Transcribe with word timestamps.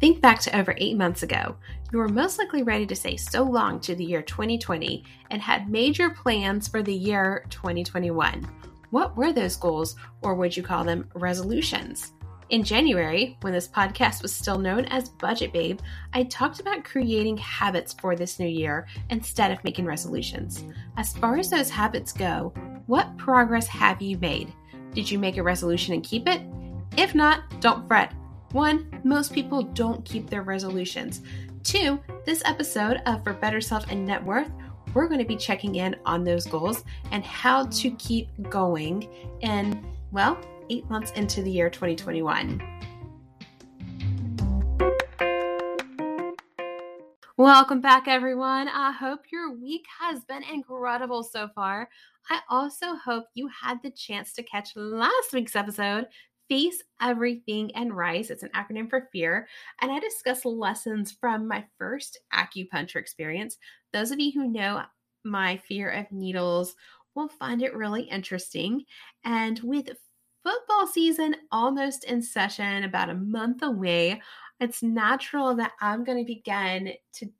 Think 0.00 0.20
back 0.20 0.38
to 0.40 0.56
over 0.56 0.74
eight 0.76 0.96
months 0.96 1.24
ago. 1.24 1.56
You 1.92 1.98
were 1.98 2.08
most 2.08 2.38
likely 2.38 2.62
ready 2.62 2.86
to 2.86 2.94
say 2.94 3.16
so 3.16 3.42
long 3.42 3.80
to 3.80 3.96
the 3.96 4.04
year 4.04 4.22
2020 4.22 5.04
and 5.30 5.42
had 5.42 5.70
major 5.70 6.10
plans 6.10 6.68
for 6.68 6.82
the 6.82 6.94
year 6.94 7.44
2021. 7.50 8.46
What 8.90 9.16
were 9.16 9.32
those 9.32 9.56
goals, 9.56 9.96
or 10.22 10.34
would 10.34 10.56
you 10.56 10.62
call 10.62 10.84
them 10.84 11.08
resolutions? 11.14 12.12
In 12.50 12.62
January, 12.62 13.36
when 13.42 13.52
this 13.52 13.68
podcast 13.68 14.22
was 14.22 14.32
still 14.32 14.58
known 14.58 14.86
as 14.86 15.10
Budget 15.10 15.52
Babe, 15.52 15.80
I 16.14 16.22
talked 16.24 16.60
about 16.60 16.84
creating 16.84 17.36
habits 17.36 17.92
for 17.92 18.16
this 18.16 18.38
new 18.38 18.46
year 18.46 18.86
instead 19.10 19.50
of 19.50 19.62
making 19.64 19.84
resolutions. 19.84 20.64
As 20.96 21.12
far 21.12 21.36
as 21.36 21.50
those 21.50 21.68
habits 21.68 22.12
go, 22.12 22.54
what 22.86 23.14
progress 23.18 23.66
have 23.66 24.00
you 24.00 24.16
made? 24.18 24.52
Did 24.94 25.10
you 25.10 25.18
make 25.18 25.36
a 25.36 25.42
resolution 25.42 25.92
and 25.92 26.02
keep 26.02 26.26
it? 26.26 26.40
If 26.96 27.14
not, 27.14 27.60
don't 27.60 27.86
fret. 27.86 28.14
One, 28.52 28.88
most 29.04 29.34
people 29.34 29.62
don't 29.62 30.02
keep 30.06 30.30
their 30.30 30.40
resolutions. 30.40 31.20
Two, 31.64 32.00
this 32.24 32.42
episode 32.46 33.02
of 33.04 33.22
For 33.22 33.34
Better 33.34 33.60
Self 33.60 33.90
and 33.90 34.06
Net 34.06 34.24
Worth, 34.24 34.50
we're 34.94 35.06
going 35.06 35.20
to 35.20 35.26
be 35.26 35.36
checking 35.36 35.74
in 35.74 35.94
on 36.06 36.24
those 36.24 36.46
goals 36.46 36.82
and 37.12 37.22
how 37.22 37.66
to 37.66 37.90
keep 37.96 38.30
going 38.48 39.06
in, 39.42 39.84
well, 40.12 40.38
eight 40.70 40.88
months 40.88 41.10
into 41.10 41.42
the 41.42 41.50
year 41.50 41.68
2021. 41.68 42.62
Welcome 47.36 47.82
back, 47.82 48.08
everyone. 48.08 48.68
I 48.68 48.92
hope 48.92 49.20
your 49.30 49.54
week 49.54 49.84
has 50.00 50.24
been 50.24 50.42
incredible 50.42 51.22
so 51.22 51.48
far. 51.54 51.90
I 52.30 52.40
also 52.50 52.94
hope 52.96 53.26
you 53.34 53.48
had 53.48 53.78
the 53.82 53.90
chance 53.90 54.32
to 54.34 54.42
catch 54.42 54.70
last 54.74 55.32
week's 55.32 55.54
episode, 55.56 56.06
Face 56.48 56.82
Everything 57.00 57.74
and 57.74 57.94
Rise. 57.94 58.30
It's 58.30 58.42
an 58.42 58.50
acronym 58.54 58.88
for 58.88 59.08
fear. 59.12 59.48
And 59.80 59.92
I 59.92 60.00
discuss 60.00 60.44
lessons 60.44 61.12
from 61.12 61.46
my 61.46 61.64
first 61.78 62.18
acupuncture 62.32 62.96
experience. 62.96 63.58
Those 63.92 64.10
of 64.10 64.20
you 64.20 64.32
who 64.32 64.48
know 64.48 64.82
my 65.24 65.58
fear 65.58 65.90
of 65.90 66.10
needles 66.10 66.74
will 67.14 67.28
find 67.28 67.62
it 67.62 67.74
really 67.74 68.02
interesting. 68.02 68.84
And 69.24 69.58
with 69.60 69.90
football 70.42 70.86
season 70.86 71.36
almost 71.52 72.04
in 72.04 72.22
session, 72.22 72.84
about 72.84 73.10
a 73.10 73.14
month 73.14 73.62
away, 73.62 74.22
it's 74.60 74.82
natural 74.82 75.54
that 75.56 75.72
I'm 75.80 76.04
going 76.04 76.18
to 76.18 76.24
begin 76.24 76.94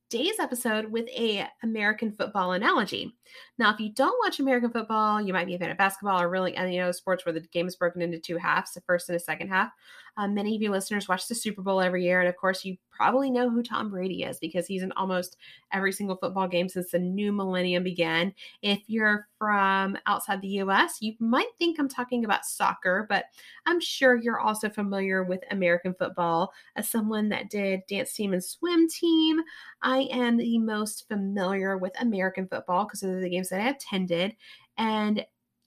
today's 0.08 0.38
episode 0.40 0.90
with 0.90 1.06
a 1.08 1.46
American 1.62 2.12
football 2.12 2.52
analogy. 2.52 3.14
Now, 3.58 3.72
if 3.72 3.80
you 3.80 3.92
don't 3.92 4.18
watch 4.24 4.40
American 4.40 4.70
football, 4.70 5.20
you 5.20 5.32
might 5.32 5.46
be 5.46 5.54
a 5.54 5.58
fan 5.58 5.70
of 5.70 5.76
basketball 5.76 6.20
or 6.20 6.30
really 6.30 6.56
any 6.56 6.80
other 6.80 6.92
sports 6.92 7.26
where 7.26 7.32
the 7.32 7.40
game 7.40 7.66
is 7.66 7.76
broken 7.76 8.00
into 8.00 8.18
two 8.18 8.38
halves, 8.38 8.76
a 8.76 8.80
first 8.82 9.08
and 9.08 9.16
a 9.16 9.20
second 9.20 9.48
half. 9.48 9.70
Um, 10.16 10.34
many 10.34 10.56
of 10.56 10.62
you 10.62 10.70
listeners 10.70 11.08
watch 11.08 11.28
the 11.28 11.34
Super 11.34 11.62
Bowl 11.62 11.80
every 11.80 12.04
year, 12.04 12.20
and 12.20 12.28
of 12.28 12.36
course, 12.36 12.64
you 12.64 12.76
probably 12.90 13.30
know 13.30 13.48
who 13.48 13.62
Tom 13.62 13.90
Brady 13.90 14.24
is 14.24 14.40
because 14.40 14.66
he's 14.66 14.82
in 14.82 14.90
almost 14.92 15.36
every 15.72 15.92
single 15.92 16.16
football 16.16 16.48
game 16.48 16.68
since 16.68 16.90
the 16.90 16.98
new 16.98 17.32
millennium 17.32 17.84
began. 17.84 18.34
If 18.60 18.80
you're 18.88 19.28
from 19.38 19.96
outside 20.06 20.42
the 20.42 20.60
US, 20.62 21.00
you 21.00 21.14
might 21.20 21.46
think 21.58 21.78
I'm 21.78 21.88
talking 21.88 22.24
about 22.24 22.44
soccer, 22.44 23.06
but 23.08 23.26
I'm 23.66 23.78
sure 23.80 24.16
you're 24.16 24.40
also 24.40 24.68
familiar 24.68 25.22
with 25.22 25.44
American 25.52 25.94
football. 25.94 26.52
As 26.74 26.90
someone 26.90 27.28
that 27.28 27.48
did 27.48 27.82
dance 27.88 28.12
team 28.12 28.32
and 28.32 28.42
swim 28.42 28.88
team, 28.88 29.40
I 29.82 30.08
am 30.10 30.36
the 30.36 30.58
most 30.58 31.06
familiar 31.08 31.76
with 31.78 32.00
American 32.00 32.48
football 32.48 32.84
because 32.84 33.02
of 33.02 33.20
the 33.20 33.30
games 33.30 33.48
that 33.50 33.60
I 33.60 33.70
attended. 33.70 34.36
And 34.76 35.24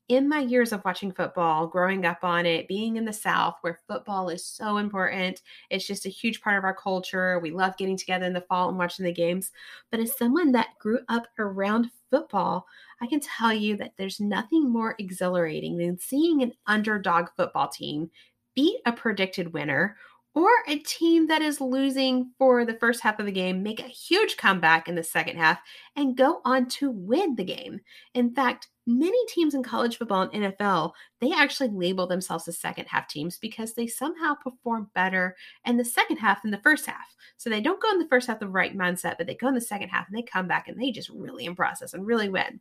in 0.07 0.27
my 0.27 0.39
years 0.39 0.73
of 0.73 0.83
watching 0.83 1.13
football, 1.13 1.67
growing 1.67 2.05
up 2.05 2.21
on 2.23 2.45
it, 2.45 2.67
being 2.67 2.97
in 2.97 3.05
the 3.05 3.13
South 3.13 3.55
where 3.61 3.79
football 3.87 4.27
is 4.27 4.45
so 4.45 4.75
important, 4.75 5.41
it's 5.69 5.87
just 5.87 6.05
a 6.05 6.09
huge 6.09 6.41
part 6.41 6.57
of 6.57 6.65
our 6.65 6.75
culture. 6.75 7.39
We 7.39 7.51
love 7.51 7.77
getting 7.77 7.95
together 7.95 8.25
in 8.25 8.33
the 8.33 8.41
fall 8.41 8.67
and 8.67 8.77
watching 8.77 9.05
the 9.05 9.13
games. 9.13 9.51
But 9.89 10.01
as 10.01 10.17
someone 10.17 10.51
that 10.51 10.77
grew 10.79 10.99
up 11.07 11.27
around 11.39 11.91
football, 12.09 12.67
I 12.99 13.07
can 13.07 13.21
tell 13.21 13.53
you 13.53 13.77
that 13.77 13.93
there's 13.97 14.19
nothing 14.19 14.69
more 14.69 14.95
exhilarating 14.99 15.77
than 15.77 15.97
seeing 15.97 16.43
an 16.43 16.53
underdog 16.67 17.29
football 17.37 17.69
team 17.69 18.11
beat 18.53 18.81
a 18.85 18.91
predicted 18.91 19.53
winner 19.53 19.97
or 20.33 20.49
a 20.67 20.77
team 20.77 21.27
that 21.27 21.41
is 21.41 21.59
losing 21.59 22.31
for 22.37 22.63
the 22.65 22.75
first 22.75 23.01
half 23.01 23.19
of 23.19 23.25
the 23.25 23.31
game 23.31 23.61
make 23.61 23.79
a 23.79 23.83
huge 23.83 24.37
comeback 24.37 24.87
in 24.87 24.95
the 24.95 25.03
second 25.03 25.37
half 25.37 25.59
and 25.95 26.15
go 26.15 26.41
on 26.45 26.67
to 26.67 26.89
win 26.89 27.35
the 27.35 27.43
game. 27.43 27.81
In 28.13 28.33
fact, 28.33 28.69
many 28.87 29.17
teams 29.27 29.53
in 29.53 29.61
college 29.61 29.97
football 29.97 30.21
and 30.21 30.31
NFL, 30.31 30.93
they 31.19 31.33
actually 31.33 31.69
label 31.69 32.07
themselves 32.07 32.47
as 32.47 32.57
second 32.57 32.85
half 32.85 33.07
teams 33.07 33.37
because 33.37 33.73
they 33.73 33.87
somehow 33.87 34.33
perform 34.35 34.89
better 34.95 35.35
in 35.65 35.77
the 35.77 35.85
second 35.85 36.17
half 36.17 36.41
than 36.41 36.51
the 36.51 36.61
first 36.63 36.85
half. 36.85 37.15
So 37.37 37.49
they 37.49 37.61
don't 37.61 37.81
go 37.81 37.91
in 37.91 37.99
the 37.99 38.07
first 38.07 38.27
half 38.27 38.39
the 38.39 38.47
right 38.47 38.75
mindset, 38.75 39.17
but 39.17 39.27
they 39.27 39.35
go 39.35 39.49
in 39.49 39.53
the 39.53 39.61
second 39.61 39.89
half 39.89 40.07
and 40.07 40.17
they 40.17 40.23
come 40.23 40.47
back 40.47 40.67
and 40.67 40.81
they 40.81 40.91
just 40.91 41.09
really 41.09 41.45
impress 41.45 41.81
us 41.81 41.93
and 41.93 42.05
really 42.05 42.29
win. 42.29 42.59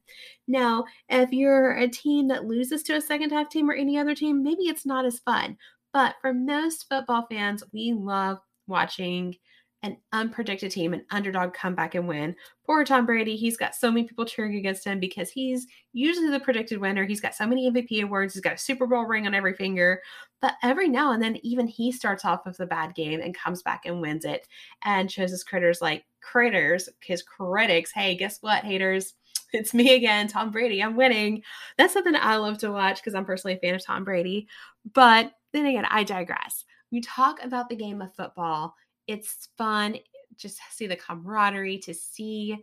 Now, 0.49 0.85
if 1.09 1.31
you're 1.31 1.73
a 1.73 1.89
team 1.89 2.29
that 2.29 2.47
loses 2.47 2.83
to 2.85 2.97
a 2.97 3.01
second 3.01 3.31
half 3.31 3.49
team 3.49 3.71
or 3.71 3.75
any 3.75 3.97
other 3.97 4.15
team, 4.15 4.43
maybe 4.43 4.65
it's 4.65 4.87
not 4.87 5.05
as 5.05 5.21
fun. 5.21 5.57
But 5.93 6.17
for 6.21 6.33
most 6.33 6.89
football 6.89 7.27
fans, 7.31 7.63
we 7.73 7.93
love 7.93 8.39
watching 8.67 9.37
an 9.83 9.97
unpredicted 10.13 10.71
team, 10.71 10.93
an 10.93 11.05
underdog 11.11 11.55
come 11.55 11.75
back 11.75 11.95
and 11.95 12.07
win. 12.07 12.37
Poor 12.67 12.85
Tom 12.85 13.07
Brady, 13.07 13.35
he's 13.37 13.57
got 13.57 13.75
so 13.75 13.91
many 13.91 14.07
people 14.07 14.27
cheering 14.27 14.57
against 14.57 14.85
him 14.85 15.01
because 15.01 15.31
he's 15.31 15.67
usually 15.93 16.29
the 16.31 16.41
predicted 16.41 16.79
winner. 16.79 17.07
He's 17.07 17.21
got 17.21 17.35
so 17.35 17.47
many 17.47 17.71
MVP 17.71 18.03
awards, 18.03 18.35
he's 18.35 18.43
got 18.43 18.55
a 18.55 18.59
Super 18.59 18.87
Bowl 18.87 19.05
ring 19.05 19.27
on 19.27 19.35
every 19.35 19.55
finger. 19.55 20.03
But 20.43 20.55
every 20.63 20.89
now 20.89 21.13
and 21.13 21.23
then, 21.23 21.39
even 21.43 21.67
he 21.67 21.93
starts 21.93 22.25
off 22.25 22.45
with 22.45 22.61
a 22.61 22.67
bad 22.67 22.95
game 22.95 23.21
and 23.21 23.35
comes 23.35 23.63
back 23.63 23.87
and 23.87 24.01
wins 24.01 24.25
it 24.25 24.47
and 24.85 25.11
shows 25.11 25.31
his 25.31 25.45
critters 25.45 25.81
like 25.81 26.05
critters, 26.21 26.89
his 27.03 27.23
critics, 27.23 27.91
hey, 27.93 28.15
guess 28.17 28.39
what, 28.43 28.65
haters? 28.65 29.15
It's 29.53 29.75
me 29.75 29.95
again, 29.95 30.29
Tom 30.29 30.51
Brady. 30.51 30.83
I'm 30.83 30.97
winning. 30.97 31.43
That's 31.77 31.93
something 31.93 32.15
I 32.15 32.37
love 32.37 32.59
to 32.59 32.71
watch 32.71 32.97
because 32.97 33.15
I'm 33.15 33.25
personally 33.25 33.57
a 33.57 33.59
fan 33.59 33.75
of 33.75 33.85
Tom 33.85 34.05
Brady. 34.05 34.47
But 34.95 35.33
then 35.53 35.67
again, 35.67 35.87
I 35.89 36.05
digress. 36.05 36.65
We 36.93 37.01
talk 37.01 37.43
about 37.43 37.69
the 37.69 37.77
game 37.77 38.01
of 38.01 38.15
football. 38.15 38.75
It's 39.07 39.49
fun 39.59 39.97
just 40.41 40.61
see 40.71 40.87
the 40.87 40.97
camaraderie, 40.97 41.79
to 41.79 41.95
see 41.95 42.59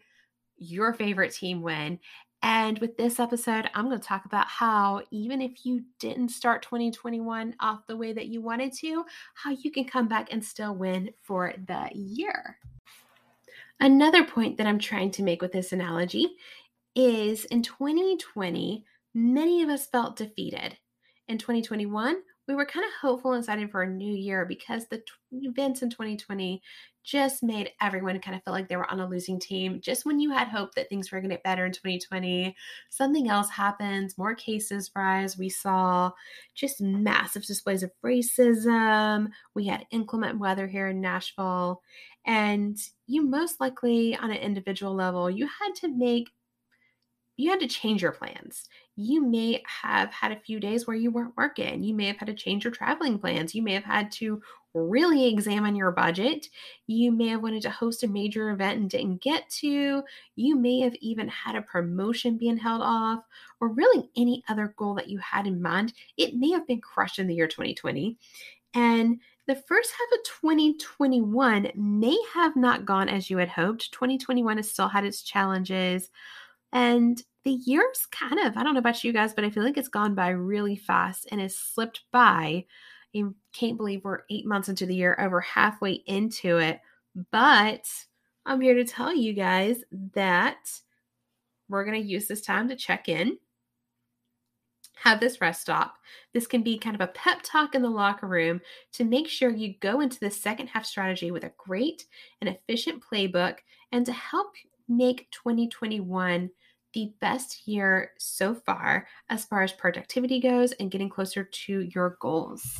your 0.57 0.93
favorite 0.93 1.33
team 1.33 1.61
win. 1.61 1.99
And 2.43 2.77
with 2.79 2.97
this 2.97 3.19
episode, 3.19 3.69
I'm 3.73 3.87
going 3.87 3.99
to 3.99 4.07
talk 4.07 4.25
about 4.25 4.47
how, 4.47 5.01
even 5.11 5.41
if 5.41 5.65
you 5.65 5.83
didn't 5.99 6.29
start 6.29 6.61
2021 6.61 7.55
off 7.59 7.87
the 7.87 7.97
way 7.97 8.13
that 8.13 8.27
you 8.27 8.41
wanted 8.41 8.73
to, 8.73 9.05
how 9.33 9.51
you 9.51 9.71
can 9.71 9.85
come 9.85 10.07
back 10.07 10.31
and 10.31 10.43
still 10.43 10.75
win 10.75 11.11
for 11.21 11.53
the 11.67 11.89
year. 11.93 12.57
Another 13.79 14.23
point 14.23 14.57
that 14.57 14.67
I'm 14.67 14.79
trying 14.79 15.11
to 15.11 15.23
make 15.23 15.41
with 15.41 15.51
this 15.51 15.71
analogy 15.71 16.35
is 16.97 17.45
in 17.45 17.61
2020, 17.61 18.83
many 19.13 19.61
of 19.61 19.69
us 19.69 19.85
felt 19.85 20.17
defeated. 20.17 20.77
In 21.27 21.37
2021, 21.37 22.17
we 22.47 22.55
were 22.55 22.65
kind 22.65 22.85
of 22.85 22.91
hopeful 23.01 23.33
and 23.33 23.43
excited 23.43 23.69
for 23.69 23.83
a 23.83 23.89
new 23.89 24.13
year 24.13 24.45
because 24.45 24.87
the 24.87 24.97
t- 24.97 25.03
events 25.31 25.81
in 25.81 25.89
2020 25.89 26.61
just 27.03 27.43
made 27.43 27.71
everyone 27.81 28.19
kind 28.19 28.35
of 28.35 28.43
feel 28.43 28.53
like 28.53 28.67
they 28.67 28.77
were 28.77 28.89
on 28.89 28.99
a 28.99 29.07
losing 29.07 29.39
team. 29.39 29.79
Just 29.81 30.05
when 30.05 30.19
you 30.19 30.31
had 30.31 30.47
hope 30.47 30.73
that 30.75 30.89
things 30.89 31.11
were 31.11 31.19
going 31.19 31.29
to 31.29 31.35
get 31.35 31.43
better 31.43 31.65
in 31.65 31.71
2020, 31.71 32.55
something 32.89 33.29
else 33.29 33.49
happens, 33.49 34.17
more 34.17 34.33
cases 34.33 34.89
rise. 34.95 35.37
We 35.37 35.49
saw 35.49 36.11
just 36.55 36.81
massive 36.81 37.45
displays 37.45 37.83
of 37.83 37.91
racism. 38.03 39.27
We 39.53 39.67
had 39.67 39.85
inclement 39.91 40.39
weather 40.39 40.67
here 40.67 40.87
in 40.87 40.99
Nashville. 40.99 41.81
And 42.25 42.77
you 43.05 43.21
most 43.21 43.59
likely, 43.61 44.15
on 44.17 44.31
an 44.31 44.37
individual 44.37 44.93
level, 44.93 45.29
you 45.29 45.47
had 45.47 45.75
to 45.81 45.87
make 45.89 46.29
you 47.37 47.51
had 47.51 47.59
to 47.59 47.67
change 47.67 48.01
your 48.01 48.11
plans. 48.11 48.67
You 48.95 49.23
may 49.23 49.63
have 49.67 50.11
had 50.11 50.31
a 50.31 50.39
few 50.39 50.59
days 50.59 50.87
where 50.87 50.95
you 50.95 51.11
weren't 51.11 51.37
working. 51.37 51.83
You 51.83 51.93
may 51.93 52.07
have 52.07 52.17
had 52.17 52.27
to 52.27 52.33
change 52.33 52.63
your 52.63 52.73
traveling 52.73 53.19
plans. 53.19 53.53
You 53.53 53.61
may 53.61 53.73
have 53.73 53.83
had 53.83 54.11
to 54.13 54.41
really 54.73 55.27
examine 55.27 55.75
your 55.75 55.91
budget. 55.91 56.47
You 56.87 57.11
may 57.11 57.27
have 57.27 57.43
wanted 57.43 57.61
to 57.63 57.69
host 57.69 58.03
a 58.03 58.07
major 58.07 58.49
event 58.49 58.79
and 58.79 58.89
didn't 58.89 59.21
get 59.21 59.49
to. 59.61 60.03
You 60.35 60.55
may 60.55 60.79
have 60.81 60.95
even 60.95 61.27
had 61.27 61.55
a 61.55 61.61
promotion 61.61 62.37
being 62.37 62.57
held 62.57 62.81
off, 62.81 63.23
or 63.61 63.69
really 63.69 64.09
any 64.17 64.43
other 64.49 64.73
goal 64.75 64.95
that 64.95 65.09
you 65.09 65.19
had 65.19 65.45
in 65.45 65.61
mind. 65.61 65.93
It 66.17 66.35
may 66.35 66.49
have 66.51 66.67
been 66.67 66.81
crushed 66.81 67.19
in 67.19 67.27
the 67.27 67.35
year 67.35 67.47
2020. 67.47 68.17
And 68.73 69.19
the 69.47 69.55
first 69.55 69.91
half 69.91 70.19
of 70.19 70.25
2021 70.41 71.71
may 71.75 72.17
have 72.33 72.55
not 72.55 72.85
gone 72.85 73.09
as 73.09 73.29
you 73.29 73.37
had 73.37 73.49
hoped. 73.49 73.91
2021 73.93 74.57
has 74.57 74.69
still 74.69 74.89
had 74.89 75.05
its 75.05 75.21
challenges. 75.21 76.09
And 76.73 77.21
the 77.43 77.51
year's 77.51 78.05
kind 78.11 78.39
of, 78.39 78.57
I 78.57 78.63
don't 78.63 78.73
know 78.73 78.79
about 78.79 79.03
you 79.03 79.13
guys, 79.13 79.33
but 79.33 79.43
I 79.43 79.49
feel 79.49 79.63
like 79.63 79.77
it's 79.77 79.87
gone 79.87 80.15
by 80.15 80.29
really 80.29 80.75
fast 80.75 81.27
and 81.31 81.39
has 81.41 81.57
slipped 81.57 82.01
by. 82.11 82.65
I 83.15 83.23
can't 83.53 83.77
believe 83.77 84.03
we're 84.03 84.23
eight 84.29 84.45
months 84.45 84.69
into 84.69 84.85
the 84.85 84.95
year, 84.95 85.17
over 85.19 85.39
halfway 85.41 85.93
into 86.05 86.57
it. 86.57 86.81
But 87.31 87.87
I'm 88.45 88.61
here 88.61 88.75
to 88.75 88.85
tell 88.85 89.15
you 89.15 89.33
guys 89.33 89.83
that 90.13 90.69
we're 91.69 91.85
going 91.85 92.01
to 92.01 92.07
use 92.07 92.27
this 92.27 92.41
time 92.41 92.69
to 92.69 92.75
check 92.75 93.09
in 93.09 93.37
have 95.03 95.19
this 95.19 95.41
rest 95.41 95.61
stop. 95.61 95.97
This 96.33 96.47
can 96.47 96.63
be 96.63 96.77
kind 96.77 96.95
of 96.95 97.01
a 97.01 97.11
pep 97.11 97.39
talk 97.43 97.75
in 97.75 97.81
the 97.81 97.89
locker 97.89 98.27
room 98.27 98.61
to 98.93 99.03
make 99.03 99.27
sure 99.27 99.49
you 99.49 99.75
go 99.79 100.01
into 100.01 100.19
the 100.19 100.31
second 100.31 100.67
half 100.67 100.85
strategy 100.85 101.31
with 101.31 101.43
a 101.43 101.53
great 101.57 102.05
and 102.41 102.49
efficient 102.49 103.03
playbook 103.03 103.57
and 103.91 104.05
to 104.05 104.11
help 104.11 104.53
make 104.87 105.29
2021 105.31 106.49
the 106.93 107.13
best 107.21 107.67
year 107.67 108.11
so 108.17 108.55
far 108.55 109.07
as 109.29 109.45
far 109.45 109.61
as 109.61 109.71
productivity 109.71 110.39
goes 110.39 110.71
and 110.73 110.91
getting 110.91 111.09
closer 111.09 111.43
to 111.43 111.81
your 111.93 112.17
goals. 112.19 112.79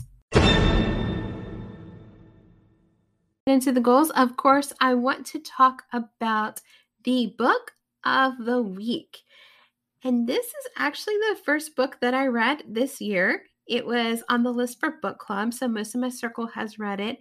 Into 3.46 3.72
the 3.72 3.80
goals, 3.82 4.10
of 4.12 4.36
course, 4.36 4.74
I 4.82 4.94
want 4.94 5.26
to 5.28 5.40
talk 5.40 5.84
about 5.94 6.60
the 7.04 7.34
book 7.38 7.72
of 8.04 8.34
the 8.40 8.62
week. 8.62 9.20
And 10.04 10.28
this 10.28 10.46
is 10.46 10.68
actually 10.78 11.16
the 11.18 11.40
first 11.46 11.76
book 11.76 11.98
that 12.02 12.14
I 12.14 12.28
read 12.28 12.64
this 12.68 13.00
year. 13.00 13.44
It 13.68 13.86
was 13.86 14.24
on 14.30 14.44
the 14.44 14.52
list 14.52 14.80
for 14.80 15.00
book 15.02 15.18
club, 15.20 15.54
so 15.54 15.68
most 15.68 15.96
of 15.96 16.02
my 16.02 16.10
circle 16.10 16.48
has 16.48 16.80
read 16.80 17.00
it. 17.00 17.20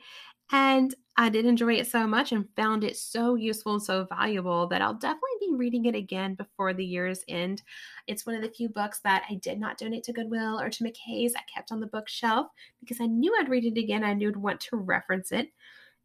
And 0.53 0.95
I 1.17 1.29
did 1.29 1.47
enjoy 1.47 1.75
it 1.75 1.87
so 1.87 2.07
much 2.07 2.31
and 2.31 2.49
found 2.55 2.85
it 2.85 2.97
so 2.97 3.35
useful 3.35 3.73
and 3.73 3.83
so 3.83 4.05
valuable 4.05 4.67
that 4.69 4.83
I'll 4.83 4.95
definitely 4.95 5.31
be 5.41 5.55
reading 5.55 5.87
it 5.87 5.95
again 5.95 6.35
before 6.35 6.75
the 6.75 6.85
year's 6.85 7.25
end. 7.27 7.63
It's 8.07 8.27
one 8.27 8.37
of 8.37 8.43
the 8.43 8.51
few 8.51 8.69
books 8.69 9.01
that 9.01 9.25
I 9.29 9.35
did 9.35 9.59
not 9.59 9.79
donate 9.79 10.05
to 10.05 10.13
Goodwill 10.13 10.61
or 10.61 10.69
to 10.69 10.85
McKay's. 10.85 11.35
I 11.35 11.41
kept 11.53 11.73
on 11.73 11.81
the 11.81 11.87
bookshelf 11.87 12.49
because 12.81 13.01
I 13.01 13.07
knew 13.07 13.35
I'd 13.39 13.49
read 13.49 13.65
it 13.65 13.79
again. 13.81 14.05
I 14.05 14.13
knew 14.13 14.29
I'd 14.29 14.37
want 14.37 14.61
to 14.61 14.77
reference 14.77 15.33
it. 15.33 15.49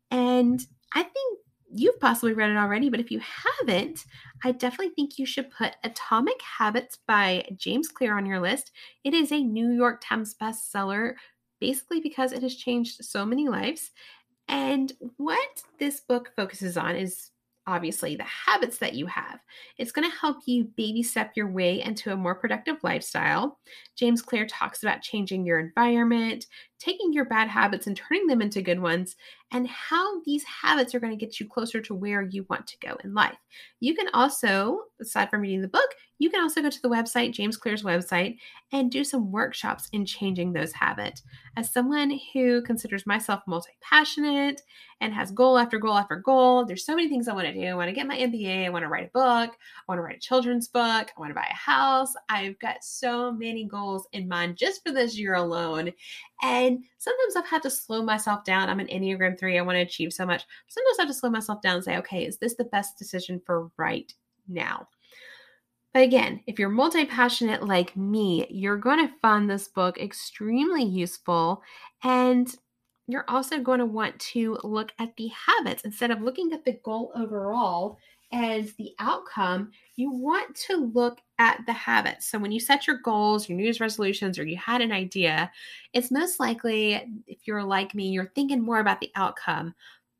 And 0.09 0.65
I 0.93 1.03
think 1.03 1.39
you've 1.73 1.99
possibly 1.99 2.33
read 2.33 2.51
it 2.51 2.57
already, 2.57 2.89
but 2.89 2.99
if 2.99 3.11
you 3.11 3.21
haven't, 3.21 4.05
I 4.43 4.51
definitely 4.51 4.93
think 4.95 5.17
you 5.17 5.25
should 5.25 5.51
put 5.51 5.75
Atomic 5.83 6.41
Habits 6.41 6.97
by 7.07 7.47
James 7.55 7.87
Clear 7.87 8.17
on 8.17 8.25
your 8.25 8.39
list. 8.39 8.71
It 9.03 9.13
is 9.13 9.31
a 9.31 9.43
New 9.43 9.71
York 9.71 10.01
Times 10.03 10.35
bestseller, 10.41 11.13
basically 11.59 12.01
because 12.01 12.31
it 12.33 12.43
has 12.43 12.55
changed 12.55 13.03
so 13.05 13.25
many 13.25 13.47
lives. 13.47 13.91
And 14.47 14.91
what 15.17 15.63
this 15.79 16.01
book 16.01 16.31
focuses 16.35 16.77
on 16.77 16.95
is 16.95 17.31
obviously 17.67 18.15
the 18.15 18.23
habits 18.23 18.77
that 18.79 18.95
you 18.95 19.05
have. 19.05 19.39
It's 19.77 19.91
going 19.91 20.09
to 20.09 20.17
help 20.17 20.37
you 20.45 20.65
baby 20.75 21.03
step 21.03 21.33
your 21.35 21.49
way 21.49 21.81
into 21.81 22.11
a 22.11 22.17
more 22.17 22.35
productive 22.35 22.77
lifestyle. 22.83 23.59
James 23.95 24.21
Clear 24.21 24.45
talks 24.47 24.83
about 24.83 25.01
changing 25.01 25.45
your 25.45 25.59
environment, 25.59 26.47
taking 26.81 27.13
your 27.13 27.25
bad 27.25 27.47
habits 27.47 27.85
and 27.85 27.95
turning 27.95 28.25
them 28.27 28.41
into 28.41 28.61
good 28.61 28.79
ones, 28.79 29.15
and 29.51 29.67
how 29.67 30.21
these 30.23 30.43
habits 30.43 30.95
are 30.95 30.99
going 30.99 31.17
to 31.17 31.25
get 31.25 31.39
you 31.39 31.47
closer 31.47 31.81
to 31.81 31.93
where 31.93 32.23
you 32.23 32.45
want 32.49 32.65
to 32.67 32.79
go 32.79 32.97
in 33.03 33.13
life. 33.13 33.37
You 33.79 33.93
can 33.95 34.07
also, 34.13 34.79
aside 34.99 35.29
from 35.29 35.41
reading 35.41 35.61
the 35.61 35.67
book, 35.67 35.89
you 36.19 36.29
can 36.29 36.41
also 36.41 36.61
go 36.61 36.69
to 36.69 36.81
the 36.83 36.89
website, 36.89 37.33
James 37.33 37.57
Clear's 37.57 37.81
website, 37.81 38.37
and 38.71 38.91
do 38.91 39.03
some 39.03 39.31
workshops 39.31 39.89
in 39.91 40.05
changing 40.05 40.53
those 40.53 40.71
habits. 40.71 41.23
As 41.57 41.73
someone 41.73 42.19
who 42.31 42.61
considers 42.61 43.07
myself 43.07 43.41
multi 43.47 43.71
passionate 43.81 44.61
and 45.01 45.13
has 45.15 45.31
goal 45.31 45.57
after 45.57 45.79
goal 45.79 45.97
after 45.97 46.15
goal, 46.17 46.63
there's 46.63 46.85
so 46.85 46.95
many 46.95 47.09
things 47.09 47.27
I 47.27 47.33
want 47.33 47.47
to 47.47 47.53
do. 47.53 47.65
I 47.65 47.73
want 47.73 47.89
to 47.89 47.95
get 47.95 48.05
my 48.05 48.17
MBA, 48.17 48.65
I 48.65 48.69
want 48.69 48.83
to 48.83 48.87
write 48.87 49.07
a 49.07 49.11
book, 49.17 49.49
I 49.49 49.83
want 49.87 49.97
to 49.97 50.03
write 50.03 50.17
a 50.17 50.19
children's 50.19 50.67
book, 50.67 51.09
I 51.09 51.19
want 51.19 51.31
to 51.31 51.35
buy 51.35 51.47
a 51.49 51.55
house. 51.55 52.13
I've 52.29 52.59
got 52.59 52.83
so 52.83 53.31
many 53.31 53.65
goals 53.65 54.07
in 54.13 54.27
mind 54.27 54.57
just 54.57 54.83
for 54.85 54.93
this 54.93 55.17
year 55.17 55.33
alone. 55.33 55.91
And 56.71 56.83
sometimes 56.97 57.35
I've 57.35 57.47
had 57.47 57.63
to 57.63 57.69
slow 57.69 58.01
myself 58.01 58.43
down. 58.43 58.69
I'm 58.69 58.79
an 58.79 58.87
Enneagram 58.87 59.37
3, 59.37 59.57
I 59.57 59.61
want 59.61 59.75
to 59.75 59.81
achieve 59.81 60.13
so 60.13 60.25
much. 60.25 60.43
Sometimes 60.67 60.99
I 60.99 61.01
have 61.03 61.09
to 61.09 61.13
slow 61.13 61.29
myself 61.29 61.61
down 61.61 61.75
and 61.75 61.83
say, 61.83 61.97
okay, 61.97 62.25
is 62.25 62.37
this 62.37 62.55
the 62.55 62.65
best 62.65 62.97
decision 62.97 63.41
for 63.45 63.71
right 63.77 64.11
now? 64.47 64.87
But 65.93 66.03
again, 66.03 66.41
if 66.47 66.57
you're 66.57 66.69
multi 66.69 67.05
passionate 67.05 67.67
like 67.67 67.97
me, 67.97 68.47
you're 68.49 68.77
going 68.77 69.05
to 69.05 69.13
find 69.21 69.49
this 69.49 69.67
book 69.67 69.97
extremely 69.99 70.83
useful. 70.83 71.61
And 72.03 72.53
you're 73.07 73.25
also 73.27 73.59
going 73.59 73.79
to 73.79 73.85
want 73.85 74.17
to 74.19 74.57
look 74.63 74.93
at 74.99 75.15
the 75.17 75.29
habits 75.29 75.83
instead 75.83 76.11
of 76.11 76.21
looking 76.21 76.53
at 76.53 76.63
the 76.63 76.79
goal 76.83 77.11
overall 77.15 77.97
as 78.31 78.73
the 78.73 78.93
outcome. 78.99 79.71
You 79.95 80.11
want 80.11 80.55
to 80.67 80.91
look 80.93 81.19
at 81.39 81.61
the 81.65 81.73
habits. 81.73 82.27
So 82.27 82.39
when 82.39 82.51
you 82.51 82.59
set 82.59 82.87
your 82.87 82.97
goals, 82.97 83.47
your 83.47 83.57
New 83.57 83.63
Year's 83.63 83.79
resolutions, 83.79 84.39
or 84.39 84.45
you 84.45 84.57
had 84.57 84.81
an 84.81 84.91
idea, 84.91 85.51
it's 85.93 86.11
most 86.11 86.39
likely, 86.39 87.05
if 87.27 87.45
you're 87.45 87.63
like 87.63 87.93
me, 87.95 88.09
you're 88.09 88.31
thinking 88.35 88.61
more 88.61 88.79
about 88.79 88.99
the 88.99 89.11
outcome. 89.15 89.73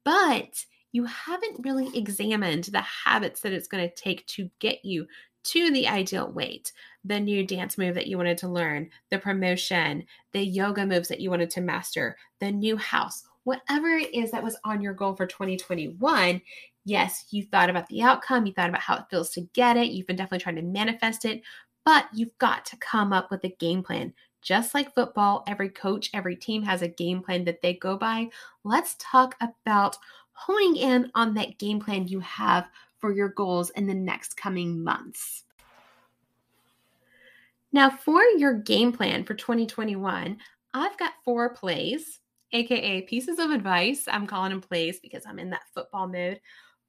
But 0.03 0.65
you 0.91 1.05
haven't 1.05 1.63
really 1.63 1.95
examined 1.97 2.65
the 2.65 2.81
habits 2.81 3.41
that 3.41 3.53
it's 3.53 3.67
going 3.67 3.87
to 3.87 3.95
take 3.95 4.25
to 4.27 4.49
get 4.59 4.83
you 4.83 5.07
to 5.43 5.71
the 5.71 5.87
ideal 5.87 6.31
weight, 6.31 6.71
the 7.03 7.19
new 7.19 7.45
dance 7.45 7.77
move 7.77 7.95
that 7.95 8.07
you 8.07 8.17
wanted 8.17 8.37
to 8.39 8.47
learn, 8.47 8.89
the 9.09 9.17
promotion, 9.17 10.05
the 10.33 10.43
yoga 10.43 10.85
moves 10.85 11.07
that 11.07 11.19
you 11.19 11.29
wanted 11.29 11.49
to 11.51 11.61
master, 11.61 12.17
the 12.39 12.51
new 12.51 12.77
house, 12.77 13.23
whatever 13.43 13.89
it 13.89 14.13
is 14.13 14.31
that 14.31 14.43
was 14.43 14.57
on 14.63 14.81
your 14.81 14.93
goal 14.93 15.15
for 15.15 15.25
2021. 15.25 16.41
Yes, 16.85 17.25
you 17.31 17.43
thought 17.43 17.69
about 17.69 17.87
the 17.87 18.01
outcome, 18.01 18.45
you 18.45 18.53
thought 18.53 18.69
about 18.69 18.81
how 18.81 18.95
it 18.97 19.05
feels 19.09 19.29
to 19.31 19.41
get 19.53 19.77
it, 19.77 19.91
you've 19.91 20.07
been 20.07 20.15
definitely 20.15 20.39
trying 20.39 20.55
to 20.55 20.61
manifest 20.61 21.25
it, 21.25 21.41
but 21.85 22.05
you've 22.13 22.37
got 22.37 22.65
to 22.65 22.77
come 22.77 23.13
up 23.13 23.29
with 23.31 23.43
a 23.43 23.55
game 23.59 23.83
plan. 23.83 24.13
Just 24.41 24.73
like 24.73 24.95
football, 24.95 25.43
every 25.47 25.69
coach, 25.69 26.09
every 26.13 26.35
team 26.35 26.63
has 26.63 26.81
a 26.81 26.87
game 26.87 27.21
plan 27.21 27.43
that 27.45 27.61
they 27.61 27.75
go 27.75 27.95
by. 27.95 28.29
Let's 28.63 28.95
talk 28.97 29.35
about 29.39 29.97
honing 30.33 30.77
in 30.77 31.11
on 31.13 31.35
that 31.35 31.59
game 31.59 31.79
plan 31.79 32.07
you 32.07 32.19
have 32.21 32.69
for 32.97 33.11
your 33.11 33.29
goals 33.29 33.69
in 33.71 33.85
the 33.85 33.93
next 33.93 34.37
coming 34.37 34.83
months. 34.83 35.43
Now, 37.71 37.89
for 37.89 38.21
your 38.23 38.53
game 38.53 38.91
plan 38.91 39.23
for 39.23 39.33
2021, 39.33 40.37
I've 40.73 40.97
got 40.97 41.13
four 41.23 41.53
plays, 41.53 42.19
aka 42.53 43.01
pieces 43.01 43.39
of 43.39 43.51
advice. 43.51 44.05
I'm 44.07 44.27
calling 44.27 44.51
them 44.51 44.61
plays 44.61 44.99
because 44.99 45.23
I'm 45.25 45.39
in 45.39 45.49
that 45.51 45.69
football 45.73 46.07
mode. 46.07 46.39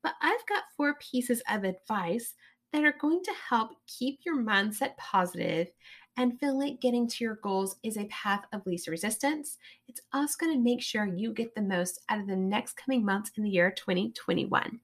But 0.03 0.15
I've 0.21 0.47
got 0.49 0.65
four 0.77 0.97
pieces 0.99 1.43
of 1.51 1.65
advice 1.65 2.35
that 2.73 2.85
are 2.85 2.95
going 3.01 3.23
to 3.23 3.33
help 3.49 3.71
keep 3.87 4.21
your 4.25 4.37
mindset 4.37 4.97
positive 4.97 5.69
and 6.17 6.39
feel 6.39 6.59
like 6.59 6.81
getting 6.81 7.09
to 7.09 7.25
your 7.25 7.37
goals 7.37 7.77
is 7.83 7.97
a 7.97 8.05
path 8.07 8.45
of 8.53 8.67
least 8.67 8.89
resistance. 8.89 9.57
It's 9.89 10.01
also 10.13 10.35
going 10.39 10.53
to 10.53 10.63
make 10.63 10.83
sure 10.83 11.07
you 11.07 11.33
get 11.33 11.55
the 11.55 11.63
most 11.63 12.01
out 12.09 12.21
of 12.21 12.27
the 12.27 12.37
next 12.37 12.75
coming 12.75 13.05
months 13.05 13.31
in 13.37 13.45
the 13.45 13.51
year 13.51 13.71
2021. 13.71 14.81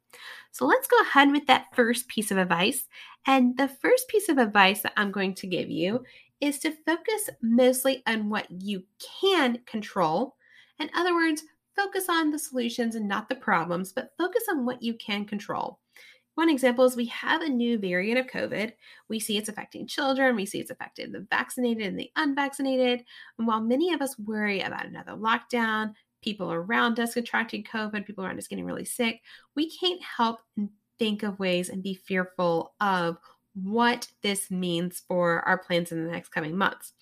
So 0.53 0.65
let's 0.65 0.87
go 0.87 0.99
ahead 1.01 1.31
with 1.31 1.47
that 1.47 1.67
first 1.75 2.09
piece 2.09 2.31
of 2.31 2.39
advice. 2.39 2.85
And 3.27 3.57
the 3.57 3.69
first 3.69 4.09
piece 4.09 4.29
of 4.29 4.39
advice 4.39 4.81
that 4.83 4.95
I'm 4.97 5.13
going 5.13 5.35
to 5.35 5.47
give 5.47 5.69
you 5.69 6.03
is 6.41 6.59
to 6.61 6.73
focus 6.87 7.29
mostly 7.43 8.03
on 8.07 8.31
what 8.31 8.47
you 8.51 8.85
can 9.20 9.58
control. 9.67 10.37
In 10.79 10.91
other 10.94 11.15
words, 11.15 11.43
focus 11.77 12.08
on 12.08 12.31
the 12.31 12.39
solutions 12.39 12.94
and 12.94 13.08
not 13.08 13.29
the 13.29 13.35
problems, 13.35 13.93
but 13.93 14.13
focus 14.19 14.44
on 14.51 14.67
what 14.67 14.82
you 14.82 14.94
can 14.94 15.25
control. 15.25 15.79
One 16.35 16.49
example 16.49 16.85
is 16.85 16.94
we 16.94 17.06
have 17.06 17.43
a 17.43 17.49
new 17.49 17.79
variant 17.79 18.19
of 18.19 18.29
COVID. 18.29 18.73
We 19.08 19.19
see 19.19 19.37
it's 19.37 19.49
affecting 19.49 19.89
children, 19.89 20.37
we 20.37 20.47
see 20.47 20.61
it's 20.61 20.70
affecting 20.70 21.11
the 21.11 21.27
vaccinated 21.31 21.87
and 21.87 21.99
the 21.99 22.13
unvaccinated. 22.15 23.05
And 23.39 23.47
while 23.49 23.61
many 23.61 23.93
of 23.93 24.01
us 24.01 24.19
worry 24.19 24.61
about 24.61 24.87
another 24.87 25.13
lockdown, 25.13 25.94
people 26.23 26.53
around 26.53 27.01
us 27.01 27.15
contracting 27.15 27.65
COVID, 27.65 28.06
people 28.06 28.25
around 28.25 28.39
us 28.39 28.47
getting 28.47 28.65
really 28.65 28.85
sick, 28.85 29.20
we 29.56 29.69
can't 29.69 30.01
help 30.01 30.41
and 30.56 30.69
think 30.99 31.25
of 31.25 31.39
ways 31.41 31.69
and 31.69 31.82
be 31.82 31.94
fearful 31.94 32.75
of 32.81 33.19
what 33.55 34.06
this 34.23 34.51
means 34.51 35.03
for 35.08 35.41
our 35.41 35.58
plans 35.58 35.91
in 35.91 36.05
the 36.05 36.11
next 36.11 36.29
coming 36.29 36.56
months. 36.56 36.93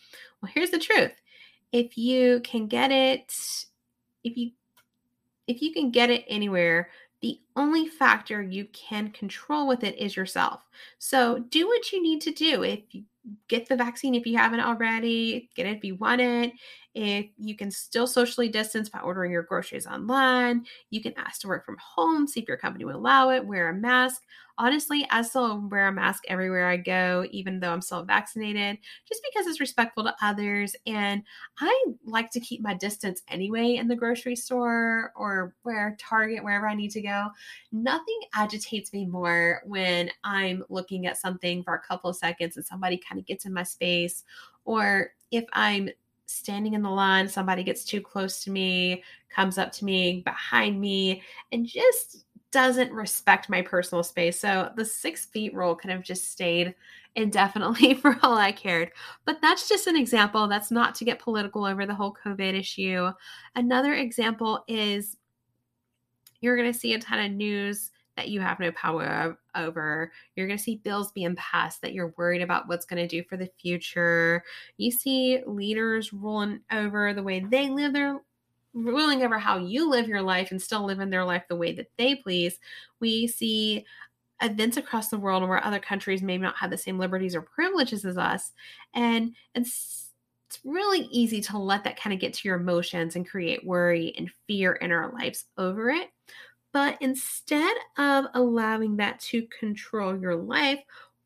Well, 0.40 0.50
here's 0.54 0.70
the 0.70 0.78
truth. 0.78 1.12
If 1.72 1.98
you 1.98 2.40
can 2.40 2.68
get 2.68 2.90
it, 2.90 3.32
if 4.26 4.36
you 4.36 4.50
if 5.46 5.62
you 5.62 5.72
can 5.72 5.90
get 5.90 6.10
it 6.10 6.24
anywhere 6.28 6.90
the 7.22 7.40
only 7.56 7.88
factor 7.88 8.42
you 8.42 8.66
can 8.66 9.10
control 9.10 9.66
with 9.66 9.84
it 9.84 9.98
is 9.98 10.16
yourself. 10.16 10.60
So 10.98 11.38
do 11.48 11.66
what 11.66 11.90
you 11.90 12.02
need 12.02 12.20
to 12.22 12.30
do. 12.30 12.62
If 12.62 12.80
you 12.90 13.04
get 13.48 13.68
the 13.68 13.76
vaccine 13.76 14.14
if 14.14 14.26
you 14.26 14.36
haven't 14.36 14.60
already, 14.60 15.48
get 15.56 15.66
it 15.66 15.78
if 15.78 15.84
you 15.84 15.96
want 15.96 16.20
it. 16.20 16.52
If 16.98 17.26
you 17.36 17.54
can 17.54 17.70
still 17.70 18.06
socially 18.06 18.48
distance 18.48 18.88
by 18.88 19.00
ordering 19.00 19.30
your 19.30 19.42
groceries 19.42 19.86
online, 19.86 20.64
you 20.88 21.02
can 21.02 21.12
ask 21.18 21.42
to 21.42 21.46
work 21.46 21.66
from 21.66 21.76
home, 21.76 22.26
see 22.26 22.40
if 22.40 22.48
your 22.48 22.56
company 22.56 22.86
will 22.86 22.96
allow 22.96 23.28
it, 23.28 23.44
wear 23.44 23.68
a 23.68 23.74
mask. 23.74 24.22
Honestly, 24.56 25.06
I 25.10 25.20
still 25.20 25.60
wear 25.68 25.88
a 25.88 25.92
mask 25.92 26.22
everywhere 26.26 26.66
I 26.66 26.78
go, 26.78 27.26
even 27.30 27.60
though 27.60 27.70
I'm 27.70 27.82
still 27.82 28.02
vaccinated, 28.02 28.78
just 29.06 29.20
because 29.30 29.46
it's 29.46 29.60
respectful 29.60 30.04
to 30.04 30.16
others. 30.22 30.74
And 30.86 31.22
I 31.60 31.84
like 32.06 32.30
to 32.30 32.40
keep 32.40 32.62
my 32.62 32.72
distance 32.72 33.20
anyway 33.28 33.74
in 33.74 33.88
the 33.88 33.94
grocery 33.94 34.34
store 34.34 35.12
or 35.16 35.54
where 35.64 35.98
Target, 36.00 36.42
wherever 36.42 36.66
I 36.66 36.74
need 36.74 36.92
to 36.92 37.02
go. 37.02 37.26
Nothing 37.72 38.20
agitates 38.34 38.94
me 38.94 39.04
more 39.04 39.60
when 39.66 40.10
I'm 40.24 40.64
looking 40.70 41.04
at 41.04 41.18
something 41.18 41.62
for 41.62 41.74
a 41.74 41.82
couple 41.86 42.08
of 42.08 42.16
seconds 42.16 42.56
and 42.56 42.64
somebody 42.64 42.96
kind 42.96 43.18
of 43.18 43.26
gets 43.26 43.44
in 43.44 43.52
my 43.52 43.64
space, 43.64 44.24
or 44.64 45.10
if 45.30 45.44
I'm 45.52 45.90
standing 46.26 46.74
in 46.74 46.82
the 46.82 46.90
line, 46.90 47.28
somebody 47.28 47.62
gets 47.62 47.84
too 47.84 48.00
close 48.00 48.42
to 48.44 48.50
me, 48.50 49.02
comes 49.30 49.58
up 49.58 49.72
to 49.72 49.84
me 49.84 50.22
behind 50.24 50.80
me, 50.80 51.22
and 51.52 51.66
just 51.66 52.26
doesn't 52.50 52.92
respect 52.92 53.48
my 53.48 53.62
personal 53.62 54.02
space. 54.02 54.38
So 54.40 54.70
the 54.76 54.84
six 54.84 55.26
feet 55.26 55.54
rule 55.54 55.74
could 55.74 55.90
have 55.90 56.02
just 56.02 56.30
stayed 56.30 56.74
indefinitely 57.14 57.94
for 58.00 58.18
all 58.22 58.36
I 58.36 58.52
cared. 58.52 58.92
But 59.24 59.38
that's 59.40 59.68
just 59.68 59.86
an 59.86 59.96
example. 59.96 60.46
That's 60.48 60.70
not 60.70 60.94
to 60.96 61.04
get 61.04 61.18
political 61.18 61.64
over 61.64 61.86
the 61.86 61.94
whole 61.94 62.14
COVID 62.24 62.54
issue. 62.54 63.10
Another 63.54 63.94
example 63.94 64.64
is 64.68 65.16
you're 66.40 66.56
going 66.56 66.72
to 66.72 66.78
see 66.78 66.94
a 66.94 66.98
ton 66.98 67.18
of 67.18 67.32
news 67.32 67.90
that 68.16 68.28
you 68.28 68.40
have 68.40 68.60
no 68.60 68.72
power 68.72 69.38
over. 69.54 70.10
You're 70.34 70.46
going 70.46 70.58
to 70.58 70.62
see 70.62 70.76
bills 70.76 71.12
being 71.12 71.36
passed 71.36 71.82
that 71.82 71.92
you're 71.92 72.14
worried 72.16 72.42
about 72.42 72.68
what's 72.68 72.86
going 72.86 73.02
to 73.02 73.08
do 73.08 73.22
for 73.28 73.36
the 73.36 73.50
future. 73.60 74.42
You 74.78 74.90
see 74.90 75.40
leaders 75.46 76.12
ruling 76.12 76.60
over 76.72 77.12
the 77.12 77.22
way 77.22 77.40
they 77.40 77.68
live 77.70 77.92
their 77.92 78.20
ruling 78.76 79.22
over 79.22 79.38
how 79.38 79.58
you 79.58 79.88
live 79.88 80.06
your 80.06 80.22
life 80.22 80.50
and 80.50 80.60
still 80.60 80.84
living 80.84 81.08
their 81.08 81.24
life 81.24 81.44
the 81.48 81.56
way 81.56 81.72
that 81.72 81.90
they 81.96 82.14
please. 82.14 82.60
We 83.00 83.26
see 83.26 83.86
events 84.42 84.76
across 84.76 85.08
the 85.08 85.18
world 85.18 85.48
where 85.48 85.64
other 85.64 85.78
countries 85.78 86.22
may 86.22 86.36
not 86.36 86.56
have 86.56 86.70
the 86.70 86.76
same 86.76 86.98
liberties 86.98 87.34
or 87.34 87.40
privileges 87.40 88.04
as 88.04 88.18
us. 88.18 88.52
And 88.94 89.34
it's, 89.54 90.10
it's 90.46 90.60
really 90.62 91.08
easy 91.10 91.40
to 91.42 91.58
let 91.58 91.84
that 91.84 91.98
kind 91.98 92.12
of 92.12 92.20
get 92.20 92.34
to 92.34 92.48
your 92.48 92.56
emotions 92.56 93.16
and 93.16 93.26
create 93.26 93.66
worry 93.66 94.14
and 94.18 94.30
fear 94.46 94.74
in 94.74 94.92
our 94.92 95.10
lives 95.12 95.46
over 95.56 95.88
it. 95.88 96.10
But 96.76 96.98
instead 97.00 97.74
of 97.96 98.26
allowing 98.34 98.98
that 98.98 99.18
to 99.20 99.48
control 99.58 100.14
your 100.14 100.36
life, 100.36 100.80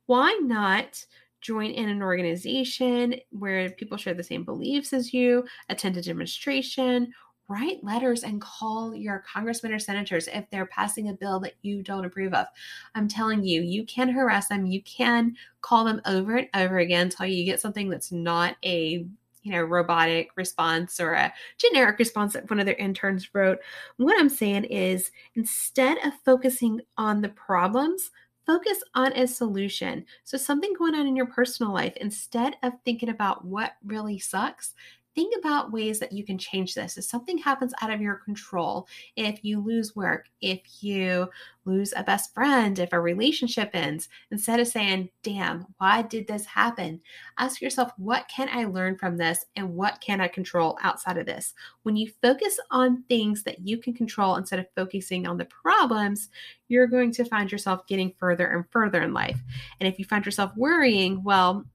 why 0.06 0.38
not 0.44 1.04
join 1.40 1.72
in 1.72 1.88
an 1.88 2.02
organization 2.02 3.16
where 3.30 3.68
people 3.70 3.96
share 3.96 4.14
the 4.14 4.22
same 4.22 4.44
beliefs 4.44 4.92
as 4.92 5.12
you, 5.12 5.44
attend 5.68 5.96
a 5.96 6.02
demonstration, 6.02 7.12
write 7.48 7.82
letters 7.82 8.22
and 8.22 8.40
call 8.40 8.94
your 8.94 9.24
congressmen 9.26 9.72
or 9.72 9.80
senators 9.80 10.28
if 10.28 10.48
they're 10.50 10.66
passing 10.66 11.08
a 11.08 11.14
bill 11.14 11.40
that 11.40 11.54
you 11.62 11.82
don't 11.82 12.04
approve 12.04 12.32
of. 12.32 12.46
I'm 12.94 13.08
telling 13.08 13.42
you, 13.42 13.60
you 13.60 13.84
can 13.86 14.08
harass 14.08 14.46
them. 14.46 14.66
You 14.66 14.84
can 14.84 15.34
call 15.62 15.84
them 15.84 16.00
over 16.06 16.36
and 16.36 16.48
over 16.54 16.78
again 16.78 17.06
until 17.06 17.26
you 17.26 17.44
get 17.44 17.60
something 17.60 17.90
that's 17.90 18.12
not 18.12 18.54
a 18.64 19.04
you 19.42 19.52
know 19.52 19.62
robotic 19.62 20.30
response 20.36 21.00
or 21.00 21.12
a 21.12 21.32
generic 21.58 21.98
response 21.98 22.32
that 22.34 22.48
one 22.50 22.60
of 22.60 22.66
their 22.66 22.74
interns 22.76 23.34
wrote. 23.34 23.58
What 23.96 24.18
i'm 24.18 24.28
saying 24.28 24.64
is 24.64 25.10
instead 25.34 25.98
of 26.04 26.12
focusing 26.24 26.80
on 26.96 27.20
the 27.20 27.30
problems 27.30 28.10
focus 28.46 28.82
on 28.96 29.12
a 29.12 29.28
solution. 29.28 30.04
So 30.24 30.36
something 30.36 30.72
going 30.76 30.96
on 30.96 31.06
in 31.06 31.14
your 31.14 31.26
personal 31.26 31.72
life 31.72 31.92
instead 32.00 32.56
of 32.64 32.72
thinking 32.84 33.10
about 33.10 33.44
what 33.44 33.74
really 33.84 34.18
sucks 34.18 34.74
think 35.20 35.34
about 35.38 35.70
ways 35.70 35.98
that 35.98 36.12
you 36.12 36.24
can 36.24 36.38
change 36.38 36.72
this. 36.72 36.96
If 36.96 37.04
something 37.04 37.36
happens 37.36 37.74
out 37.82 37.90
of 37.90 38.00
your 38.00 38.14
control, 38.14 38.88
if 39.16 39.44
you 39.44 39.60
lose 39.60 39.94
work, 39.94 40.30
if 40.40 40.60
you 40.82 41.28
lose 41.66 41.92
a 41.94 42.02
best 42.02 42.32
friend, 42.32 42.78
if 42.78 42.94
a 42.94 42.98
relationship 42.98 43.68
ends, 43.74 44.08
instead 44.30 44.60
of 44.60 44.66
saying, 44.66 45.10
damn, 45.22 45.66
why 45.76 46.00
did 46.00 46.26
this 46.26 46.46
happen? 46.46 47.02
Ask 47.36 47.60
yourself, 47.60 47.92
what 47.98 48.30
can 48.34 48.48
I 48.50 48.64
learn 48.64 48.96
from 48.96 49.18
this 49.18 49.44
and 49.56 49.74
what 49.74 50.00
can 50.00 50.22
I 50.22 50.28
control 50.28 50.78
outside 50.80 51.18
of 51.18 51.26
this? 51.26 51.52
When 51.82 51.96
you 51.96 52.10
focus 52.22 52.58
on 52.70 53.04
things 53.10 53.42
that 53.42 53.58
you 53.58 53.76
can 53.76 53.92
control 53.92 54.36
instead 54.36 54.58
of 54.58 54.72
focusing 54.74 55.26
on 55.26 55.36
the 55.36 55.44
problems, 55.44 56.30
you're 56.68 56.86
going 56.86 57.12
to 57.12 57.26
find 57.26 57.52
yourself 57.52 57.86
getting 57.86 58.14
further 58.16 58.46
and 58.46 58.64
further 58.70 59.02
in 59.02 59.12
life. 59.12 59.38
And 59.80 59.86
if 59.86 59.98
you 59.98 60.06
find 60.06 60.24
yourself 60.24 60.50
worrying, 60.56 61.22
well, 61.22 61.66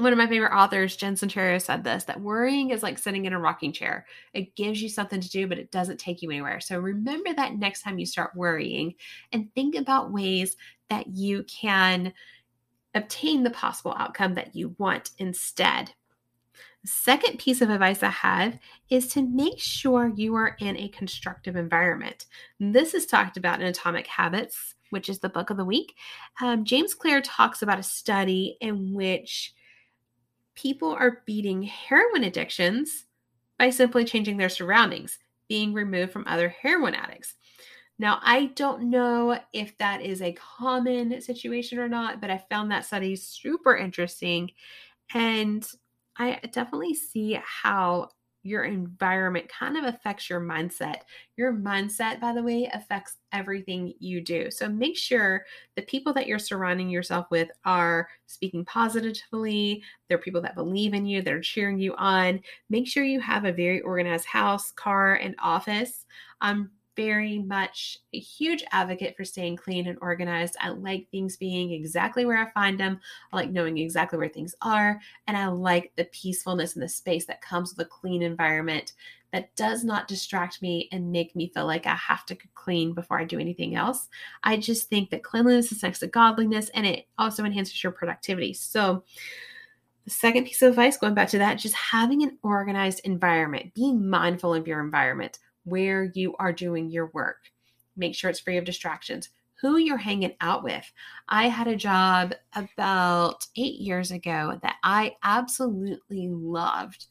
one 0.00 0.12
of 0.12 0.18
my 0.18 0.26
favorite 0.26 0.56
authors, 0.56 0.96
Jen 0.96 1.14
Sincero, 1.14 1.60
said 1.60 1.84
this 1.84 2.04
that 2.04 2.20
worrying 2.20 2.70
is 2.70 2.82
like 2.82 2.98
sitting 2.98 3.26
in 3.26 3.32
a 3.32 3.38
rocking 3.38 3.72
chair. 3.72 4.06
It 4.32 4.56
gives 4.56 4.80
you 4.80 4.88
something 4.88 5.20
to 5.20 5.28
do, 5.28 5.46
but 5.46 5.58
it 5.58 5.70
doesn't 5.70 6.00
take 6.00 6.22
you 6.22 6.30
anywhere. 6.30 6.60
So 6.60 6.78
remember 6.78 7.32
that 7.34 7.56
next 7.56 7.82
time 7.82 7.98
you 7.98 8.06
start 8.06 8.34
worrying 8.34 8.94
and 9.32 9.54
think 9.54 9.74
about 9.74 10.12
ways 10.12 10.56
that 10.88 11.06
you 11.08 11.44
can 11.44 12.12
obtain 12.94 13.42
the 13.42 13.50
possible 13.50 13.94
outcome 13.96 14.34
that 14.34 14.56
you 14.56 14.74
want 14.78 15.10
instead. 15.18 15.92
The 16.82 16.88
second 16.88 17.38
piece 17.38 17.60
of 17.60 17.68
advice 17.68 18.02
I 18.02 18.08
have 18.08 18.58
is 18.88 19.08
to 19.08 19.22
make 19.22 19.58
sure 19.58 20.12
you 20.16 20.34
are 20.34 20.56
in 20.60 20.78
a 20.78 20.88
constructive 20.88 21.56
environment. 21.56 22.24
This 22.58 22.94
is 22.94 23.04
talked 23.04 23.36
about 23.36 23.60
in 23.60 23.66
Atomic 23.66 24.06
Habits, 24.06 24.76
which 24.88 25.10
is 25.10 25.18
the 25.18 25.28
book 25.28 25.50
of 25.50 25.58
the 25.58 25.64
week. 25.64 25.94
Um, 26.40 26.64
James 26.64 26.94
Clear 26.94 27.20
talks 27.20 27.60
about 27.60 27.78
a 27.78 27.82
study 27.82 28.56
in 28.62 28.94
which 28.94 29.52
people 30.60 30.90
are 30.90 31.22
beating 31.26 31.62
heroin 31.62 32.24
addictions 32.24 33.06
by 33.58 33.70
simply 33.70 34.04
changing 34.04 34.36
their 34.36 34.48
surroundings, 34.48 35.18
being 35.48 35.72
removed 35.72 36.12
from 36.12 36.24
other 36.26 36.48
heroin 36.48 36.94
addicts. 36.94 37.34
Now, 37.98 38.18
I 38.22 38.46
don't 38.54 38.90
know 38.90 39.38
if 39.52 39.76
that 39.78 40.00
is 40.00 40.22
a 40.22 40.32
common 40.32 41.20
situation 41.20 41.78
or 41.78 41.88
not, 41.88 42.20
but 42.20 42.30
I 42.30 42.44
found 42.50 42.70
that 42.70 42.86
study 42.86 43.14
super 43.16 43.76
interesting. 43.76 44.50
And 45.12 45.66
I 46.16 46.40
definitely 46.52 46.94
see 46.94 47.38
how 47.44 48.08
your 48.42 48.64
environment 48.64 49.48
kind 49.48 49.76
of 49.76 49.84
affects 49.84 50.30
your 50.30 50.40
mindset. 50.40 51.02
Your 51.36 51.52
mindset, 51.52 52.20
by 52.20 52.32
the 52.32 52.42
way, 52.42 52.70
affects 52.72 53.16
everything 53.32 53.92
you 53.98 54.22
do. 54.22 54.50
So 54.50 54.68
make 54.68 54.96
sure 54.96 55.44
the 55.76 55.82
people 55.82 56.12
that 56.14 56.26
you're 56.26 56.38
surrounding 56.38 56.88
yourself 56.88 57.26
with 57.30 57.50
are 57.64 58.08
speaking 58.26 58.64
positively. 58.64 59.82
They're 60.08 60.18
people 60.18 60.40
that 60.42 60.54
believe 60.54 60.94
in 60.94 61.04
you, 61.06 61.22
they're 61.22 61.40
cheering 61.40 61.78
you 61.78 61.94
on. 61.96 62.40
Make 62.70 62.88
sure 62.88 63.04
you 63.04 63.20
have 63.20 63.44
a 63.44 63.52
very 63.52 63.80
organized 63.82 64.26
house, 64.26 64.70
car, 64.72 65.14
and 65.14 65.34
office. 65.38 66.06
Um, 66.40 66.70
very 67.00 67.38
much 67.38 67.98
a 68.12 68.18
huge 68.18 68.62
advocate 68.72 69.16
for 69.16 69.24
staying 69.24 69.56
clean 69.56 69.86
and 69.88 69.96
organized. 70.02 70.54
I 70.60 70.68
like 70.68 71.08
things 71.08 71.38
being 71.38 71.72
exactly 71.72 72.26
where 72.26 72.36
I 72.36 72.50
find 72.50 72.78
them. 72.78 73.00
I 73.32 73.36
like 73.36 73.50
knowing 73.50 73.78
exactly 73.78 74.18
where 74.18 74.28
things 74.28 74.54
are. 74.60 75.00
And 75.26 75.34
I 75.34 75.46
like 75.46 75.92
the 75.96 76.04
peacefulness 76.04 76.74
and 76.74 76.82
the 76.82 76.90
space 76.90 77.24
that 77.24 77.40
comes 77.40 77.74
with 77.74 77.86
a 77.86 77.88
clean 77.88 78.20
environment 78.20 78.92
that 79.32 79.56
does 79.56 79.82
not 79.82 80.08
distract 80.08 80.60
me 80.60 80.90
and 80.92 81.10
make 81.10 81.34
me 81.34 81.50
feel 81.54 81.64
like 81.64 81.86
I 81.86 81.94
have 81.94 82.26
to 82.26 82.36
clean 82.54 82.92
before 82.92 83.18
I 83.18 83.24
do 83.24 83.38
anything 83.38 83.76
else. 83.76 84.08
I 84.42 84.58
just 84.58 84.90
think 84.90 85.08
that 85.08 85.24
cleanliness 85.24 85.72
is 85.72 85.82
next 85.82 86.00
to 86.00 86.06
godliness 86.06 86.68
and 86.74 86.84
it 86.84 87.06
also 87.16 87.44
enhances 87.44 87.82
your 87.82 87.92
productivity. 87.92 88.52
So, 88.52 89.04
the 90.04 90.10
second 90.10 90.44
piece 90.44 90.60
of 90.62 90.70
advice, 90.70 90.96
going 90.96 91.14
back 91.14 91.28
to 91.28 91.38
that, 91.38 91.54
just 91.54 91.74
having 91.74 92.22
an 92.22 92.38
organized 92.42 93.02
environment, 93.04 93.72
being 93.74 94.08
mindful 94.08 94.54
of 94.54 94.66
your 94.66 94.80
environment 94.80 95.38
where 95.70 96.04
you 96.14 96.34
are 96.38 96.52
doing 96.52 96.90
your 96.90 97.06
work. 97.14 97.50
Make 97.96 98.14
sure 98.14 98.28
it's 98.28 98.40
free 98.40 98.58
of 98.58 98.64
distractions. 98.64 99.30
Who 99.60 99.76
you're 99.76 99.96
hanging 99.96 100.34
out 100.40 100.62
with. 100.62 100.90
I 101.28 101.48
had 101.48 101.68
a 101.68 101.76
job 101.76 102.34
about 102.54 103.46
eight 103.56 103.78
years 103.80 104.10
ago 104.10 104.58
that 104.62 104.76
I 104.82 105.16
absolutely 105.22 106.28
loved, 106.28 107.06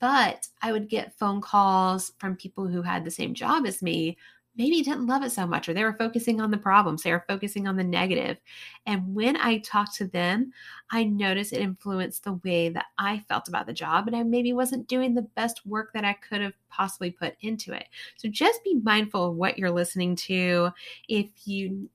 but 0.00 0.48
I 0.62 0.72
would 0.72 0.88
get 0.88 1.18
phone 1.18 1.40
calls 1.40 2.12
from 2.18 2.36
people 2.36 2.68
who 2.68 2.82
had 2.82 3.04
the 3.04 3.10
same 3.10 3.34
job 3.34 3.66
as 3.66 3.82
me 3.82 4.16
maybe 4.58 4.82
didn't 4.82 5.06
love 5.06 5.22
it 5.22 5.30
so 5.30 5.46
much 5.46 5.68
or 5.68 5.74
they 5.74 5.84
were 5.84 5.94
focusing 5.94 6.40
on 6.40 6.50
the 6.50 6.58
problems 6.58 7.02
they 7.02 7.12
were 7.12 7.24
focusing 7.28 7.66
on 7.66 7.76
the 7.76 7.84
negative 7.84 8.38
and 8.86 9.14
when 9.14 9.36
i 9.38 9.58
talked 9.58 9.94
to 9.94 10.06
them 10.06 10.52
i 10.90 11.04
noticed 11.04 11.52
it 11.52 11.60
influenced 11.60 12.24
the 12.24 12.34
way 12.44 12.68
that 12.68 12.86
i 12.98 13.24
felt 13.28 13.48
about 13.48 13.66
the 13.66 13.72
job 13.72 14.06
and 14.06 14.16
i 14.16 14.22
maybe 14.22 14.52
wasn't 14.52 14.86
doing 14.88 15.14
the 15.14 15.22
best 15.22 15.64
work 15.64 15.90
that 15.94 16.04
i 16.04 16.12
could 16.12 16.40
have 16.40 16.54
possibly 16.68 17.10
put 17.10 17.34
into 17.40 17.72
it 17.72 17.86
so 18.16 18.28
just 18.28 18.62
be 18.64 18.80
mindful 18.82 19.30
of 19.30 19.36
what 19.36 19.58
you're 19.58 19.70
listening 19.70 20.14
to 20.16 20.70
if 21.08 21.28
you 21.44 21.88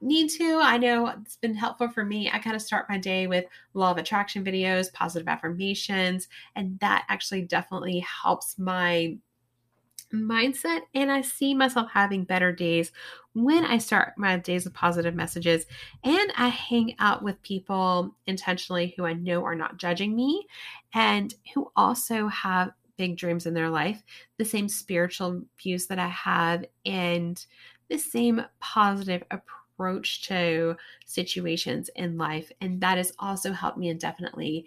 need 0.00 0.28
to. 0.28 0.60
I 0.62 0.78
know 0.78 1.08
it's 1.08 1.36
been 1.36 1.54
helpful 1.54 1.88
for 1.88 2.04
me. 2.04 2.30
I 2.32 2.38
kind 2.38 2.56
of 2.56 2.62
start 2.62 2.88
my 2.88 2.98
day 2.98 3.26
with 3.26 3.44
law 3.74 3.90
of 3.90 3.98
attraction 3.98 4.44
videos, 4.44 4.92
positive 4.92 5.28
affirmations, 5.28 6.28
and 6.54 6.78
that 6.80 7.04
actually 7.08 7.42
definitely 7.42 8.00
helps 8.00 8.58
my 8.58 9.16
mindset 10.12 10.82
and 10.94 11.10
I 11.10 11.22
see 11.22 11.54
myself 11.54 11.90
having 11.92 12.24
better 12.24 12.52
days 12.52 12.92
when 13.34 13.64
I 13.64 13.78
start 13.78 14.14
my 14.16 14.36
days 14.36 14.64
with 14.64 14.74
positive 14.74 15.14
messages 15.14 15.66
and 16.04 16.32
I 16.36 16.48
hang 16.48 16.94
out 16.98 17.22
with 17.22 17.42
people 17.42 18.14
intentionally 18.26 18.94
who 18.96 19.04
I 19.04 19.14
know 19.14 19.44
are 19.44 19.54
not 19.54 19.78
judging 19.78 20.14
me 20.14 20.46
and 20.94 21.34
who 21.54 21.70
also 21.76 22.28
have 22.28 22.70
big 22.96 23.16
dreams 23.16 23.46
in 23.46 23.54
their 23.54 23.68
life, 23.68 24.02
the 24.38 24.44
same 24.44 24.68
spiritual 24.68 25.42
views 25.60 25.86
that 25.88 25.98
I 25.98 26.08
have 26.08 26.64
and 26.84 27.44
the 27.88 27.98
same 27.98 28.42
positive 28.60 29.22
approach 29.30 30.22
to 30.28 30.76
situations 31.04 31.90
in 31.94 32.16
life 32.16 32.50
and 32.60 32.80
that 32.80 32.96
has 32.96 33.12
also 33.18 33.52
helped 33.52 33.76
me 33.76 33.90
indefinitely 33.90 34.66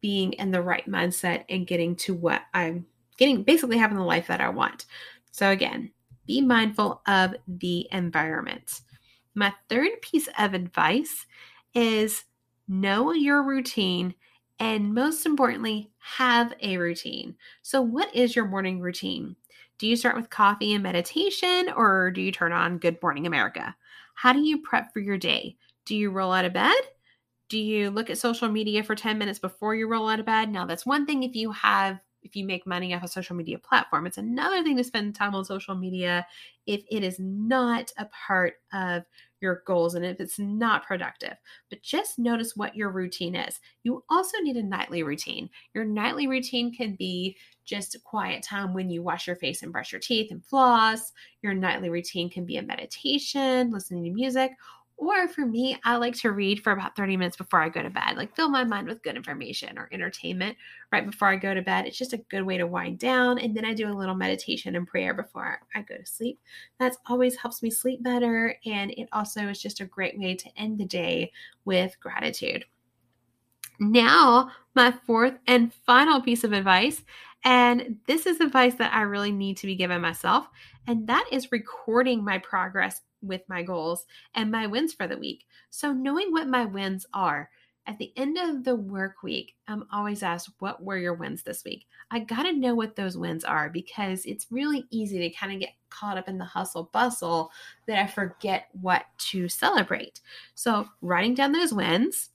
being 0.00 0.32
in 0.34 0.50
the 0.50 0.62
right 0.62 0.88
mindset 0.88 1.44
and 1.48 1.66
getting 1.66 1.94
to 1.94 2.14
what 2.14 2.42
I'm 2.54 2.86
getting 3.20 3.44
basically 3.44 3.78
having 3.78 3.96
the 3.96 4.02
life 4.02 4.26
that 4.26 4.40
I 4.40 4.48
want. 4.48 4.86
So, 5.30 5.50
again, 5.50 5.92
be 6.26 6.40
mindful 6.40 7.02
of 7.06 7.34
the 7.46 7.86
environment. 7.92 8.80
My 9.36 9.54
third 9.68 9.90
piece 10.02 10.28
of 10.36 10.54
advice 10.54 11.26
is 11.72 12.24
know 12.66 13.12
your 13.12 13.44
routine 13.44 14.14
and 14.60 14.92
most 14.92 15.24
importantly, 15.24 15.90
have 15.98 16.52
a 16.60 16.76
routine. 16.76 17.34
So, 17.62 17.80
what 17.80 18.14
is 18.14 18.36
your 18.36 18.46
morning 18.46 18.80
routine? 18.80 19.34
Do 19.78 19.86
you 19.86 19.96
start 19.96 20.16
with 20.16 20.28
coffee 20.28 20.74
and 20.74 20.82
meditation 20.82 21.72
or 21.74 22.10
do 22.10 22.20
you 22.20 22.30
turn 22.30 22.52
on 22.52 22.76
Good 22.76 23.02
Morning 23.02 23.26
America? 23.26 23.74
How 24.14 24.34
do 24.34 24.40
you 24.40 24.58
prep 24.58 24.92
for 24.92 25.00
your 25.00 25.16
day? 25.16 25.56
Do 25.86 25.96
you 25.96 26.10
roll 26.10 26.32
out 26.32 26.44
of 26.44 26.52
bed? 26.52 26.76
Do 27.48 27.58
you 27.58 27.88
look 27.88 28.10
at 28.10 28.18
social 28.18 28.48
media 28.50 28.82
for 28.82 28.94
10 28.94 29.16
minutes 29.16 29.38
before 29.38 29.74
you 29.74 29.88
roll 29.88 30.10
out 30.10 30.20
of 30.20 30.26
bed? 30.26 30.52
Now, 30.52 30.66
that's 30.66 30.84
one 30.84 31.06
thing 31.06 31.22
if 31.22 31.34
you 31.34 31.50
have 31.52 31.98
if 32.22 32.36
you 32.36 32.44
make 32.44 32.66
money 32.66 32.94
off 32.94 33.02
a 33.02 33.08
social 33.08 33.36
media 33.36 33.58
platform. 33.58 34.06
It's 34.06 34.18
another 34.18 34.62
thing 34.62 34.76
to 34.76 34.84
spend 34.84 35.14
time 35.14 35.34
on 35.34 35.44
social 35.44 35.74
media 35.74 36.26
if 36.66 36.82
it 36.90 37.02
is 37.02 37.18
not 37.18 37.92
a 37.98 38.06
part 38.06 38.54
of 38.72 39.04
your 39.40 39.62
goals 39.66 39.94
and 39.94 40.04
if 40.04 40.20
it's 40.20 40.38
not 40.38 40.86
productive. 40.86 41.34
But 41.70 41.82
just 41.82 42.18
notice 42.18 42.56
what 42.56 42.76
your 42.76 42.90
routine 42.90 43.34
is. 43.34 43.60
You 43.82 44.04
also 44.10 44.38
need 44.40 44.56
a 44.56 44.62
nightly 44.62 45.02
routine. 45.02 45.48
Your 45.74 45.84
nightly 45.84 46.26
routine 46.26 46.72
can 46.74 46.94
be 46.94 47.36
just 47.64 47.96
quiet 48.04 48.42
time 48.42 48.74
when 48.74 48.90
you 48.90 49.02
wash 49.02 49.26
your 49.26 49.36
face 49.36 49.62
and 49.62 49.72
brush 49.72 49.92
your 49.92 50.00
teeth 50.00 50.30
and 50.30 50.44
floss. 50.44 51.12
Your 51.42 51.54
nightly 51.54 51.88
routine 51.88 52.28
can 52.28 52.44
be 52.44 52.56
a 52.56 52.62
meditation, 52.62 53.70
listening 53.70 54.04
to 54.04 54.10
music, 54.10 54.52
or 55.00 55.26
for 55.28 55.46
me, 55.46 55.78
I 55.82 55.96
like 55.96 56.14
to 56.16 56.30
read 56.30 56.62
for 56.62 56.72
about 56.72 56.94
30 56.94 57.16
minutes 57.16 57.36
before 57.36 57.62
I 57.62 57.70
go 57.70 57.82
to 57.82 57.88
bed, 57.88 58.18
like 58.18 58.36
fill 58.36 58.50
my 58.50 58.64
mind 58.64 58.86
with 58.86 59.02
good 59.02 59.16
information 59.16 59.78
or 59.78 59.88
entertainment 59.92 60.58
right 60.92 61.06
before 61.06 61.28
I 61.28 61.36
go 61.36 61.54
to 61.54 61.62
bed. 61.62 61.86
It's 61.86 61.96
just 61.96 62.12
a 62.12 62.18
good 62.18 62.42
way 62.42 62.58
to 62.58 62.66
wind 62.66 62.98
down. 62.98 63.38
And 63.38 63.56
then 63.56 63.64
I 63.64 63.72
do 63.72 63.88
a 63.88 63.96
little 63.96 64.14
meditation 64.14 64.76
and 64.76 64.86
prayer 64.86 65.14
before 65.14 65.60
I 65.74 65.80
go 65.80 65.96
to 65.96 66.04
sleep. 66.04 66.38
That's 66.78 66.98
always 67.08 67.36
helps 67.36 67.62
me 67.62 67.70
sleep 67.70 68.02
better. 68.02 68.56
And 68.66 68.90
it 68.90 69.08
also 69.10 69.48
is 69.48 69.62
just 69.62 69.80
a 69.80 69.86
great 69.86 70.18
way 70.18 70.34
to 70.34 70.50
end 70.58 70.78
the 70.78 70.84
day 70.84 71.32
with 71.64 71.98
gratitude. 71.98 72.66
Now, 73.78 74.50
my 74.74 74.92
fourth 75.06 75.38
and 75.46 75.72
final 75.72 76.20
piece 76.20 76.44
of 76.44 76.52
advice, 76.52 77.02
and 77.42 77.96
this 78.06 78.26
is 78.26 78.38
advice 78.40 78.74
that 78.74 78.92
I 78.92 79.00
really 79.00 79.32
need 79.32 79.56
to 79.58 79.66
be 79.66 79.76
given 79.76 80.02
myself, 80.02 80.46
and 80.86 81.06
that 81.06 81.24
is 81.32 81.50
recording 81.50 82.22
my 82.22 82.36
progress 82.36 83.00
with 83.22 83.42
my 83.48 83.62
goals 83.62 84.06
and 84.34 84.50
my 84.50 84.66
wins 84.66 84.92
for 84.92 85.06
the 85.06 85.18
week. 85.18 85.46
So, 85.70 85.92
knowing 85.92 86.32
what 86.32 86.48
my 86.48 86.64
wins 86.64 87.06
are. 87.12 87.50
At 87.86 87.98
the 87.98 88.12
end 88.14 88.36
of 88.38 88.62
the 88.62 88.76
work 88.76 89.22
week, 89.22 89.56
I'm 89.66 89.86
always 89.90 90.22
asked, 90.22 90.50
What 90.58 90.82
were 90.82 90.98
your 90.98 91.14
wins 91.14 91.42
this 91.42 91.64
week? 91.64 91.86
I 92.10 92.20
got 92.20 92.42
to 92.42 92.52
know 92.52 92.74
what 92.74 92.94
those 92.94 93.16
wins 93.16 93.42
are 93.42 93.70
because 93.70 94.26
it's 94.26 94.46
really 94.50 94.86
easy 94.90 95.18
to 95.18 95.30
kind 95.30 95.52
of 95.52 95.60
get 95.60 95.70
caught 95.88 96.18
up 96.18 96.28
in 96.28 96.38
the 96.38 96.44
hustle 96.44 96.90
bustle 96.92 97.50
that 97.86 97.98
I 97.98 98.06
forget 98.06 98.68
what 98.80 99.06
to 99.30 99.48
celebrate. 99.48 100.20
So, 100.54 100.88
writing 101.00 101.34
down 101.34 101.52
those 101.52 101.72
wins, 101.72 102.29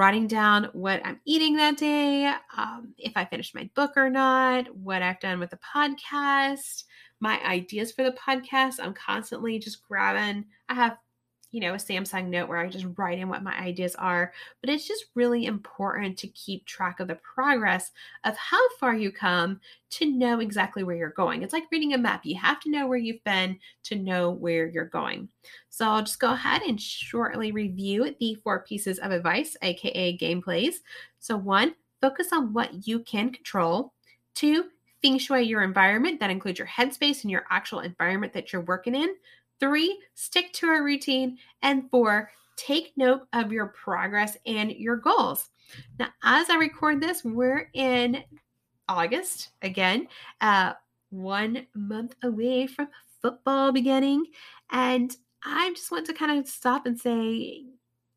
writing 0.00 0.26
down 0.26 0.66
what 0.72 1.04
I'm 1.04 1.20
eating 1.26 1.56
that 1.56 1.76
day, 1.76 2.32
um, 2.56 2.94
if 2.96 3.12
I 3.16 3.26
finished 3.26 3.54
my 3.54 3.68
book 3.74 3.92
or 3.96 4.08
not, 4.08 4.74
what 4.74 5.02
I've 5.02 5.20
done 5.20 5.38
with 5.38 5.50
the 5.50 5.58
podcast, 5.58 6.84
my 7.20 7.38
ideas 7.44 7.92
for 7.92 8.02
the 8.02 8.12
podcast. 8.12 8.76
I'm 8.82 8.94
constantly 8.94 9.58
just 9.58 9.86
grabbing, 9.86 10.46
I 10.70 10.74
have, 10.74 10.96
you 11.52 11.60
know, 11.60 11.74
a 11.74 11.78
Samsung 11.78 12.28
note 12.28 12.48
where 12.48 12.58
I 12.58 12.68
just 12.68 12.86
write 12.96 13.18
in 13.18 13.28
what 13.28 13.42
my 13.42 13.56
ideas 13.58 13.94
are, 13.96 14.32
but 14.60 14.70
it's 14.70 14.86
just 14.86 15.06
really 15.14 15.46
important 15.46 16.16
to 16.18 16.28
keep 16.28 16.64
track 16.64 17.00
of 17.00 17.08
the 17.08 17.16
progress 17.16 17.90
of 18.24 18.36
how 18.36 18.60
far 18.78 18.94
you 18.94 19.10
come 19.10 19.60
to 19.90 20.06
know 20.06 20.40
exactly 20.40 20.84
where 20.84 20.96
you're 20.96 21.10
going. 21.10 21.42
It's 21.42 21.52
like 21.52 21.64
reading 21.72 21.94
a 21.94 21.98
map. 21.98 22.24
You 22.24 22.38
have 22.38 22.60
to 22.60 22.70
know 22.70 22.86
where 22.86 22.98
you've 22.98 23.24
been 23.24 23.58
to 23.84 23.96
know 23.96 24.30
where 24.30 24.68
you're 24.68 24.84
going. 24.84 25.28
So 25.68 25.88
I'll 25.88 26.02
just 26.02 26.20
go 26.20 26.32
ahead 26.32 26.62
and 26.62 26.80
shortly 26.80 27.50
review 27.50 28.14
the 28.20 28.34
four 28.36 28.60
pieces 28.60 28.98
of 29.00 29.10
advice, 29.10 29.56
aka 29.62 30.16
game 30.16 30.42
plays. 30.42 30.82
So, 31.18 31.36
one, 31.36 31.74
focus 32.00 32.28
on 32.32 32.52
what 32.52 32.86
you 32.86 33.00
can 33.00 33.30
control. 33.30 33.92
Two, 34.34 34.66
feng 35.02 35.18
shui 35.18 35.42
your 35.42 35.62
environment. 35.62 36.20
That 36.20 36.30
includes 36.30 36.58
your 36.58 36.68
headspace 36.68 37.22
and 37.22 37.30
your 37.30 37.44
actual 37.50 37.80
environment 37.80 38.32
that 38.34 38.52
you're 38.52 38.62
working 38.62 38.94
in. 38.94 39.14
Three, 39.60 40.00
stick 40.14 40.52
to 40.54 40.66
a 40.66 40.82
routine. 40.82 41.38
And 41.62 41.90
four, 41.90 42.30
take 42.56 42.92
note 42.96 43.22
of 43.32 43.52
your 43.52 43.66
progress 43.66 44.36
and 44.46 44.72
your 44.72 44.96
goals. 44.96 45.50
Now, 45.98 46.08
as 46.24 46.50
I 46.50 46.56
record 46.56 47.00
this, 47.00 47.24
we're 47.24 47.70
in 47.74 48.24
August 48.88 49.50
again, 49.62 50.08
uh, 50.40 50.72
one 51.10 51.66
month 51.74 52.14
away 52.22 52.66
from 52.66 52.88
football 53.22 53.70
beginning. 53.72 54.24
And 54.70 55.14
I 55.44 55.70
just 55.70 55.90
want 55.90 56.06
to 56.06 56.12
kind 56.12 56.38
of 56.38 56.48
stop 56.48 56.86
and 56.86 56.98
say, 56.98 57.64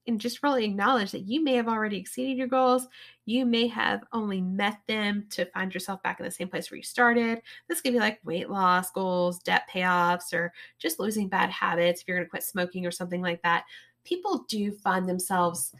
and 0.07 0.19
just 0.19 0.43
really 0.43 0.65
acknowledge 0.65 1.11
that 1.11 1.27
you 1.27 1.43
may 1.43 1.53
have 1.55 1.67
already 1.67 1.97
exceeded 1.97 2.37
your 2.37 2.47
goals. 2.47 2.87
You 3.25 3.45
may 3.45 3.67
have 3.67 4.03
only 4.11 4.41
met 4.41 4.79
them 4.87 5.25
to 5.31 5.45
find 5.45 5.73
yourself 5.73 6.03
back 6.03 6.19
in 6.19 6.25
the 6.25 6.31
same 6.31 6.49
place 6.49 6.69
where 6.69 6.77
you 6.77 6.83
started. 6.83 7.41
This 7.67 7.81
could 7.81 7.93
be 7.93 7.99
like 7.99 8.19
weight 8.23 8.49
loss 8.49 8.91
goals, 8.91 9.39
debt 9.39 9.63
payoffs, 9.73 10.33
or 10.33 10.53
just 10.79 10.99
losing 10.99 11.29
bad 11.29 11.49
habits 11.49 12.01
if 12.01 12.07
you're 12.07 12.17
going 12.17 12.25
to 12.25 12.29
quit 12.29 12.43
smoking 12.43 12.85
or 12.85 12.91
something 12.91 13.21
like 13.21 13.41
that. 13.43 13.65
People 14.03 14.45
do 14.49 14.71
find 14.71 15.07
themselves 15.07 15.73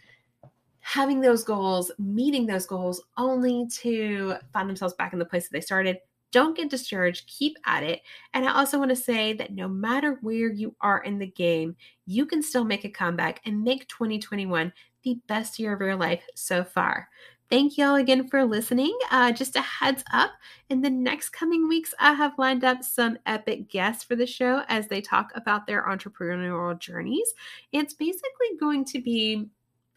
having 0.79 1.21
those 1.21 1.43
goals, 1.43 1.91
meeting 1.97 2.45
those 2.45 2.65
goals, 2.65 3.01
only 3.17 3.67
to 3.67 4.35
find 4.51 4.69
themselves 4.69 4.93
back 4.95 5.13
in 5.13 5.19
the 5.19 5.25
place 5.25 5.47
that 5.47 5.53
they 5.53 5.61
started 5.61 5.97
don't 6.33 6.57
get 6.57 6.69
discouraged, 6.69 7.27
keep 7.27 7.55
at 7.65 7.83
it. 7.83 8.01
And 8.33 8.43
I 8.43 8.53
also 8.53 8.79
want 8.79 8.89
to 8.89 8.95
say 8.95 9.33
that 9.33 9.53
no 9.53 9.67
matter 9.67 10.17
where 10.21 10.51
you 10.51 10.75
are 10.81 11.03
in 11.03 11.19
the 11.19 11.27
game, 11.27 11.75
you 12.07 12.25
can 12.25 12.41
still 12.41 12.65
make 12.65 12.83
a 12.83 12.89
comeback 12.89 13.39
and 13.45 13.63
make 13.63 13.87
2021 13.87 14.73
the 15.03 15.19
best 15.27 15.59
year 15.59 15.73
of 15.73 15.79
your 15.79 15.95
life 15.95 16.23
so 16.35 16.63
far. 16.63 17.07
Thank 17.49 17.77
you 17.77 17.85
all 17.85 17.95
again 17.95 18.27
for 18.27 18.45
listening. 18.45 18.97
Uh, 19.11 19.31
just 19.31 19.55
a 19.55 19.61
heads 19.61 20.03
up 20.11 20.31
in 20.69 20.81
the 20.81 20.89
next 20.89 21.29
coming 21.29 21.67
weeks, 21.67 21.93
I 21.99 22.13
have 22.13 22.37
lined 22.39 22.63
up 22.63 22.83
some 22.83 23.17
epic 23.25 23.69
guests 23.69 24.03
for 24.03 24.15
the 24.15 24.25
show 24.25 24.63
as 24.69 24.87
they 24.87 25.01
talk 25.01 25.31
about 25.35 25.67
their 25.67 25.83
entrepreneurial 25.83 26.77
journeys. 26.79 27.33
It's 27.71 27.93
basically 27.93 28.57
going 28.59 28.85
to 28.85 29.01
be 29.01 29.49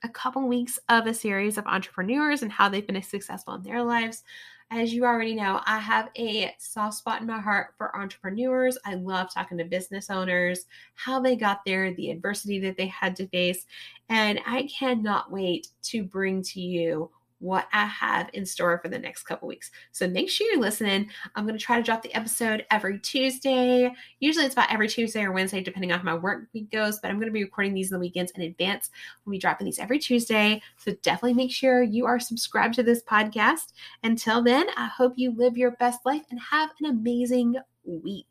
a 0.04 0.08
couple 0.08 0.46
weeks 0.46 0.78
of 0.90 1.06
a 1.06 1.14
series 1.14 1.56
of 1.56 1.66
entrepreneurs 1.66 2.42
and 2.42 2.52
how 2.52 2.68
they've 2.68 2.86
been 2.86 3.02
successful 3.02 3.54
in 3.54 3.62
their 3.62 3.82
lives. 3.82 4.22
As 4.70 4.92
you 4.92 5.04
already 5.04 5.34
know, 5.34 5.60
I 5.64 5.78
have 5.78 6.10
a 6.18 6.52
soft 6.58 6.96
spot 6.96 7.20
in 7.20 7.26
my 7.26 7.40
heart 7.40 7.68
for 7.78 7.96
entrepreneurs. 7.96 8.76
I 8.84 8.94
love 8.94 9.32
talking 9.32 9.56
to 9.58 9.64
business 9.64 10.10
owners, 10.10 10.66
how 10.94 11.20
they 11.20 11.36
got 11.36 11.60
there, 11.64 11.94
the 11.94 12.10
adversity 12.10 12.58
that 12.60 12.76
they 12.76 12.88
had 12.88 13.14
to 13.16 13.28
face. 13.28 13.64
And 14.08 14.40
I 14.44 14.64
cannot 14.64 15.30
wait 15.30 15.68
to 15.84 16.02
bring 16.02 16.42
to 16.42 16.60
you 16.60 17.10
what 17.38 17.68
I 17.72 17.84
have 17.86 18.30
in 18.32 18.46
store 18.46 18.78
for 18.78 18.88
the 18.88 18.98
next 18.98 19.24
couple 19.24 19.48
weeks. 19.48 19.70
So 19.92 20.08
make 20.08 20.30
sure 20.30 20.50
you're 20.50 20.60
listening. 20.60 21.10
I'm 21.34 21.46
going 21.46 21.58
to 21.58 21.64
try 21.64 21.76
to 21.76 21.82
drop 21.82 22.02
the 22.02 22.14
episode 22.14 22.64
every 22.70 22.98
Tuesday. 22.98 23.90
Usually 24.20 24.46
it's 24.46 24.54
about 24.54 24.72
every 24.72 24.88
Tuesday 24.88 25.22
or 25.22 25.32
Wednesday, 25.32 25.60
depending 25.60 25.92
on 25.92 25.98
how 25.98 26.04
my 26.04 26.14
work 26.14 26.48
week 26.54 26.70
goes, 26.70 26.98
but 26.98 27.10
I'm 27.10 27.16
going 27.16 27.28
to 27.28 27.32
be 27.32 27.44
recording 27.44 27.74
these 27.74 27.90
in 27.90 27.96
the 27.96 28.00
weekends 28.00 28.32
in 28.32 28.42
advance. 28.42 28.90
We'll 29.24 29.32
be 29.32 29.38
dropping 29.38 29.66
these 29.66 29.78
every 29.78 29.98
Tuesday. 29.98 30.62
So 30.78 30.92
definitely 31.02 31.34
make 31.34 31.52
sure 31.52 31.82
you 31.82 32.06
are 32.06 32.18
subscribed 32.18 32.74
to 32.74 32.82
this 32.82 33.02
podcast. 33.02 33.72
Until 34.02 34.42
then, 34.42 34.66
I 34.76 34.86
hope 34.86 35.14
you 35.16 35.32
live 35.32 35.56
your 35.56 35.72
best 35.72 36.06
life 36.06 36.24
and 36.30 36.40
have 36.40 36.70
an 36.80 36.90
amazing 36.90 37.56
week. 37.84 38.26